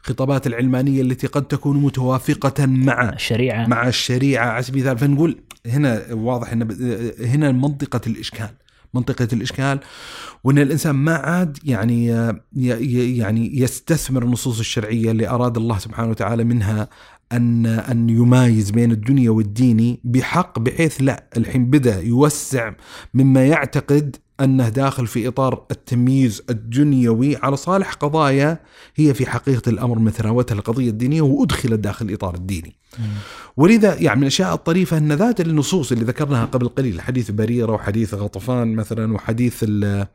[0.03, 3.67] الخطابات العلمانية التي قد تكون متوافقة مع الشريعة.
[3.67, 4.45] مع الشريعة.
[4.49, 8.49] على سبيل المثال فنقول هنا واضح إن ب- هنا منطقة الإشكال
[8.93, 9.79] منطقة الإشكال
[10.43, 12.05] وإن الإنسان ما عاد يعني
[13.17, 16.87] يعني يستثمر النصوص الشرعية اللي أراد الله سبحانه وتعالى منها
[17.31, 22.71] أن أن يمايز بين الدنيا والدين بحق بحيث لا الحين بدأ يوسع
[23.13, 28.59] مما يعتقد أنه داخل في إطار التمييز الدنيوي على صالح قضايا
[28.95, 32.75] هي في حقيقة الأمر من ثراوتها القضية الدينية وأدخلت داخل الاطار الديني.
[33.57, 38.13] ولذا يعني من الأشياء الطريفة أن ذات النصوص اللي ذكرناها قبل قليل حديث بريرة وحديث
[38.13, 40.07] غطفان مثلا وحديث ال-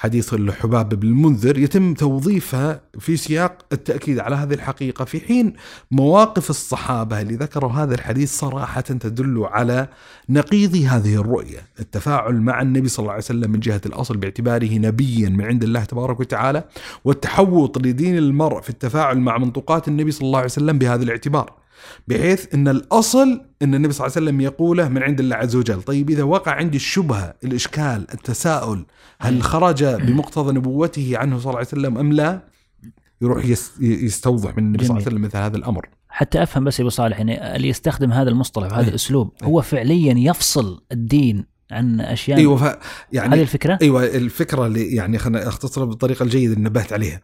[0.00, 5.52] حديث الحباب بن المنذر يتم توظيفها في سياق التأكيد على هذه الحقيقة في حين
[5.90, 9.88] مواقف الصحابة اللي ذكروا هذا الحديث صراحة تدل على
[10.28, 15.28] نقيض هذه الرؤية، التفاعل مع النبي صلى الله عليه وسلم من جهة الأصل باعتباره نبيا
[15.28, 16.64] من عند الله تبارك وتعالى
[17.04, 21.57] والتحوط لدين المرء في التفاعل مع منطوقات النبي صلى الله عليه وسلم بهذا الاعتبار.
[22.08, 25.82] بحيث إن الأصل إن النبي صلى الله عليه وسلم يقوله من عند الله عز وجل،
[25.82, 28.86] طيب إذا وقع عندي الشبهة، الإشكال، التساؤل،
[29.20, 32.40] هل خرج بمقتضى نبوته عنه صلى الله عليه وسلم أم لا؟
[33.22, 35.88] يروح يس- يستوضح من النبي صلى الله عليه وسلم مثل هذا الأمر.
[36.08, 38.88] حتى أفهم بس يا أبو صالح يعني اللي يستخدم هذا المصطلح وهذا إيه.
[38.88, 42.78] الأسلوب هو فعليا يفصل الدين عن أشياء أيوه ف هذه
[43.12, 47.20] يعني الفكرة؟ أيوه الفكرة اللي يعني خلينا اختصرها بالطريقة الجيدة اللي نبهت عليها.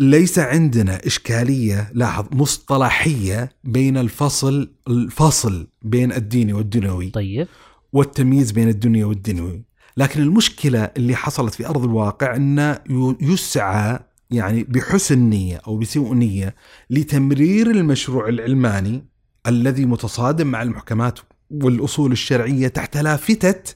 [0.00, 7.48] ليس عندنا إشكالية لاحظ مصطلحية بين الفصل الفصل بين الديني والدنيوي طيب.
[7.92, 9.62] والتمييز بين الدنيا والدنيوي.
[9.96, 12.78] لكن المشكلة اللي حصلت في أرض الواقع أن
[13.20, 13.98] يسعى
[14.30, 16.54] يعني بحسن نية أو بسوء نية
[16.90, 19.04] لتمرير المشروع العلماني
[19.46, 21.18] الذي متصادم مع المحكمات
[21.50, 23.74] والأصول الشرعية تحت لافتة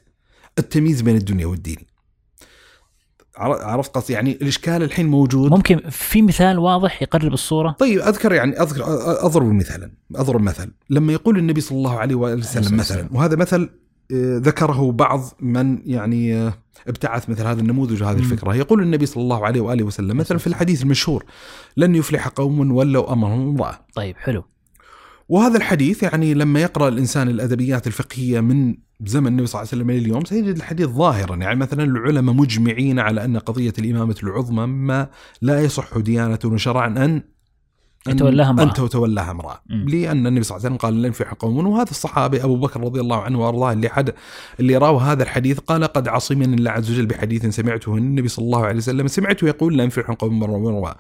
[0.59, 1.90] التمييز بين الدنيا والدين.
[3.41, 5.51] عرفت قصدي؟ يعني الإشكال الحين موجود.
[5.51, 8.85] ممكن في مثال واضح يقرب الصورة؟ طيب أذكر يعني أذكر
[9.27, 10.71] أضرب مثلا أضرب مثل.
[10.91, 13.71] لما يقول النبي صلى الله عليه وآله وسلم مثلا وهذا مثل
[14.13, 16.55] آه، ذكره بعض من يعني آه،
[16.89, 18.19] ابتعث مثل هذا النموذج وهذه.
[18.19, 18.57] الفكرة.
[18.57, 21.25] يقول النبي صلى الله عليه وآله وسلم مثلا في الحديث المشهور
[21.77, 23.79] لن يفلح قوم ولوا أمرهم امرأة.
[23.95, 24.45] طيب حلو.
[25.29, 28.75] وهذا الحديث يعني لما يقرأ الإنسان الأدبيات الفقهية من
[29.05, 32.99] زمن النبي صلى الله عليه وسلم إلى اليوم سيجد الحديث ظاهرا يعني مثلا العلماء مجمعين
[32.99, 35.09] على أن قضية الإمامة العظمى مما
[35.43, 37.23] لا يصح ديانة وشرعا ان
[38.09, 38.65] أن- يتولاها امرأة.
[38.65, 39.89] أن تتولاها امرأة مم.
[39.89, 43.01] لأن النبي صلى الله عليه وسلم قال لن ينفع قوم وهذا الصحابي أبو بكر رضي
[43.01, 44.15] الله عنه وأرضاه اللي حد
[44.61, 48.67] اللي راوا هذا الحديث قال قد عصمني الله عز وجل بحديث سمعته النبي صلى الله
[48.67, 50.93] عليه وسلم سمعته يقول لا ينفع قوم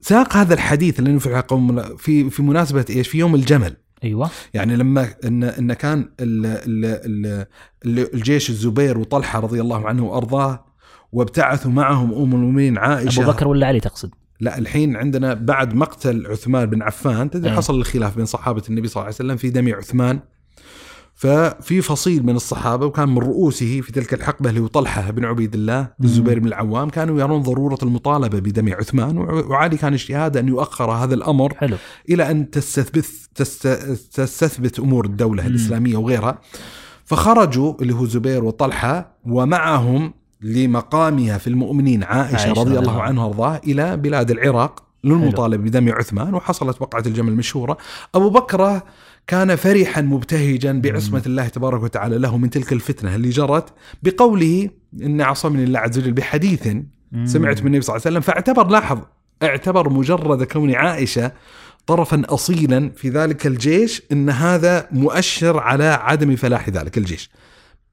[0.00, 4.76] ساق هذا الحديث لن ينفع قوم في في مناسبة إيش؟ في يوم الجمل أيوه يعني
[4.76, 7.46] لما إن إن كان ال ال ال
[7.86, 10.64] ال الجيش الزبير وطلحة رضي الله عنه وأرضاه
[11.12, 16.26] وابتعثوا معهم أم المؤمنين عائشة أبو بكر ولا علي تقصد؟ لا الحين عندنا بعد مقتل
[16.26, 17.56] عثمان بن عفان تدري أي.
[17.56, 20.20] حصل الخلاف بين صحابة النبي صلى الله عليه وسلم في دم عثمان
[21.18, 25.54] ففي فصيل من الصحابة وكان من رؤوسه في تلك الحقبة اللي هو طلحة بن عبيد
[25.54, 30.48] الله الزبير بن العوام كانوا يرون ضرورة المطالبة بدم عثمان وع- وعلي كان اجتهاده أن
[30.48, 31.76] يؤخر هذا الأمر حلو.
[32.10, 33.66] إلى أن تستثبت تست-
[34.14, 35.48] تستثبت أمور الدولة مم.
[35.48, 36.38] الإسلامية وغيرها.
[37.04, 43.60] فخرجوا اللي هو زبير وطلحة ومعهم لمقامها في المؤمنين عائشة, عائشة رضي الله عنها وأرضاها
[43.64, 47.76] إلى بلاد العراق للمطالبة بدم عثمان وحصلت وقعة الجمل المشهورة.
[48.14, 48.80] أبو بكر
[49.26, 53.14] كان فرحا مبتهجا بعصمة الله تبارك وتعالى له من تلك الفتنة.
[53.14, 54.70] اللي جرت بقوله
[55.02, 56.68] ان عصمني الله عز وجل بحديث.
[57.24, 58.20] سمعت من النبي صلى الله عليه وسلم.
[58.20, 58.98] فاعتبر لاحظ
[59.42, 61.32] اعتبر مجرد كون عائشة
[61.86, 67.30] طرفا اصيلا في ذلك الجيش إن هذا مؤشر على عدم فلاح ذلك الجيش.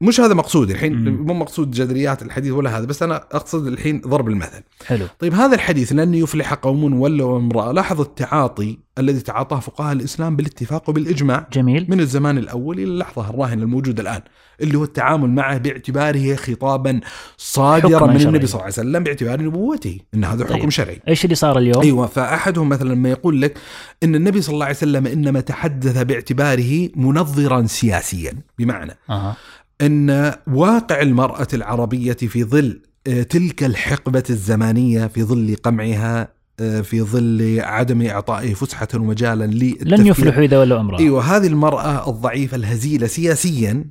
[0.01, 1.09] مش هذا مقصودي الحين.
[1.09, 5.55] مو مقصود جذريات الحديث ولا هذا بس أنا أقصد الحين ضرب المثل حلو طيب هذا
[5.55, 11.85] الحديث لن يفلح قوم ولوا امرأة لاحظ التعاطي الذي تعاطاه فقهاء الإسلام بالاتفاق وبالإجماع جميل
[11.89, 14.21] من الزمان الأول إلى اللحظة الراهنه الموجوده الآن
[14.61, 16.99] اللي هو التعامل معه باعتباره خطابا
[17.37, 18.21] صادرا من.
[18.21, 20.69] النبي صلى الله عليه وسلم باعتبار نبوته إن هذا حكم طيب.
[20.69, 23.57] شرعي إيش اللي صار اليوم؟ أيوه فأحدهم مثلا لما يقول لك
[24.03, 29.35] إن النبي صلى الله عليه وسلم إنما تحدث باعتباره منظرا سياسيا بمعنى أها
[29.81, 37.01] أن واقع المرأة العربية في ظل آه، تلك الحقبة الزمانية في ظل قمعها آه، في
[37.01, 39.45] ظل عدم إعطائه فسحة ومجالا
[39.81, 40.99] لن يفلحوا إذا ولوا أمراه.
[40.99, 43.85] إيوه هذه المرأة الضعيفة الهزيلة سياسيا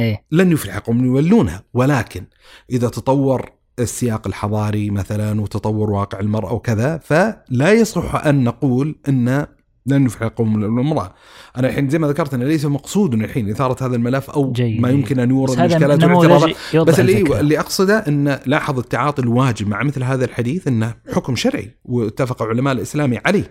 [0.00, 0.24] إيه.
[0.30, 1.64] لن يفلح قوم يولونها.
[1.74, 2.24] ولكن
[2.70, 9.46] إذا تطور السياق الحضاري مثلا وتطور واقع المرأة وكذا فلا يصح أن نقول أن
[9.88, 11.14] لن يفلح قوم يولون امراه.
[11.56, 14.80] أنا الحين زي ما ذكرت انه ليس مقصود الحين اثاره هذا الملف أو جيد.
[14.80, 17.40] ما يمكن أن يورد مشكلات واعتراضات بس اللي.
[17.40, 22.74] اللي أقصده إن لاحظ التعاطي الواجب مع مثل هذا الحديث إنه حكم شرعي واتفق علماء
[22.74, 23.50] الإسلام عليه.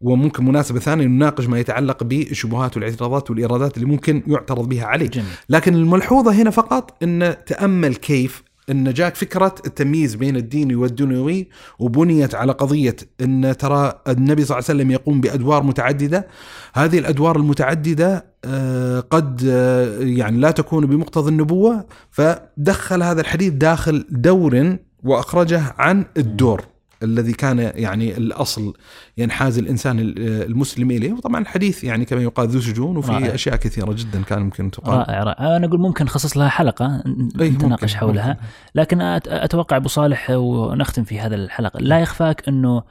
[0.00, 5.06] وممكن مناسبة ثانية نناقش ما يتعلق بالشبهات والإعتراضات والإيرادات اللي ممكن يعترض بها عليه.
[5.06, 11.48] جميل لكن الملحوظة هنا فقط إن تأمل كيف إن جاك فكرة التمييز بين الديني والدنيوي
[11.78, 16.26] وبنيت على قضية إن ترى النبي صلى الله عليه وسلم يقوم بأدوار متعددة.
[16.74, 24.04] هذه الأدوار المتعددة آه، قد آه، يعني لا تكون بمقتضى النبوة فدخل هذا الحديث داخل
[24.10, 26.77] دور وأخرجه عن الدور.
[27.02, 28.74] الذي كان يعني الأصل
[29.18, 31.12] ينحاز الإنسان المسلم إليه.
[31.12, 33.34] وطبعا الحديث يعني كما يقال ذو سجون وفي رائع.
[33.34, 34.98] أشياء كثيرة جدا كان ممكن تقال.
[34.98, 35.56] رائع رائع.
[35.56, 37.02] أنا أقول ممكن نخصص لها حلقة
[37.40, 38.28] إيه، نتناقش ممكن، حولها.
[38.28, 38.40] ممكن.
[38.74, 41.80] لكن أتوقع أبو صالح ونختم في هذا الحلقة.
[41.80, 42.82] لا يخفاك إنه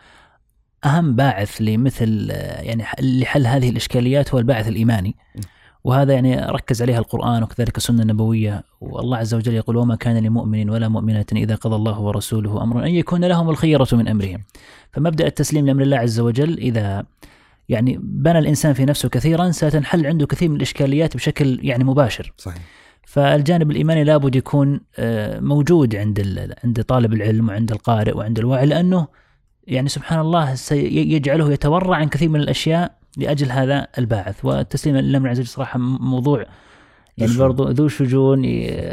[0.85, 2.27] أهم باعث لمثل
[2.59, 5.15] يعني لحل هذه الإشكاليات هو الباعث الإيماني.
[5.83, 8.63] وهذا يعني ركز عليها القرآن وكذلك السنة النبوية.
[8.81, 12.91] والله عز وجل يقول وما كان لمؤمن ولا مؤمنة إذا قضى الله ورسوله أمرا أن
[12.91, 14.43] يكون لهم الخيرة من أمرهم.
[14.91, 17.05] فمبدأ التسليم لأمر الله عز وجل إذا
[17.69, 22.33] يعني بنى الإنسان في نفسه كثيرا ستنحل عنده كثير من الإشكاليات بشكل يعني مباشر.
[22.37, 22.61] صحيح.
[23.07, 29.07] فالجانب الإيماني لابد يكون آه، موجود عند عند طالب العلم وعند القارئ وعند الواعي لأنه
[29.67, 34.45] يعني سبحان الله سيجعله يتورع عن كثير من الأشياء لأجل هذا الباعث.
[34.45, 36.45] والتسليم لله عز وجل صراحة موضوع.
[37.17, 37.37] يعني.
[37.37, 38.41] برضو ذو شجون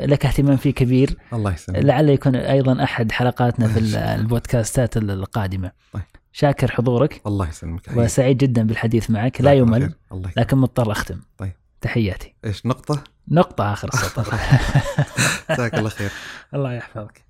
[0.05, 1.17] لك اهتمام فيه كبير.
[1.33, 1.85] الله يسلمك.
[1.85, 5.71] لعل يكون أيضا أحد حلقاتنا في ال- البودكاستات القادمة.
[5.93, 6.03] طيب.
[6.33, 7.21] شاكر حضورك.
[7.27, 7.81] الله يسلمك.
[7.97, 9.41] وسعيد جدا بالحديث معك.
[9.41, 9.93] لا يمل.
[10.37, 11.21] لكن مضطر أختم.
[11.39, 11.53] طيب.
[11.81, 12.35] تحياتي.
[12.45, 14.23] إيش نقطة؟ نقطة آخر السطر.
[15.51, 16.11] جزاك الله خير.
[16.55, 17.24] الله يحفظك.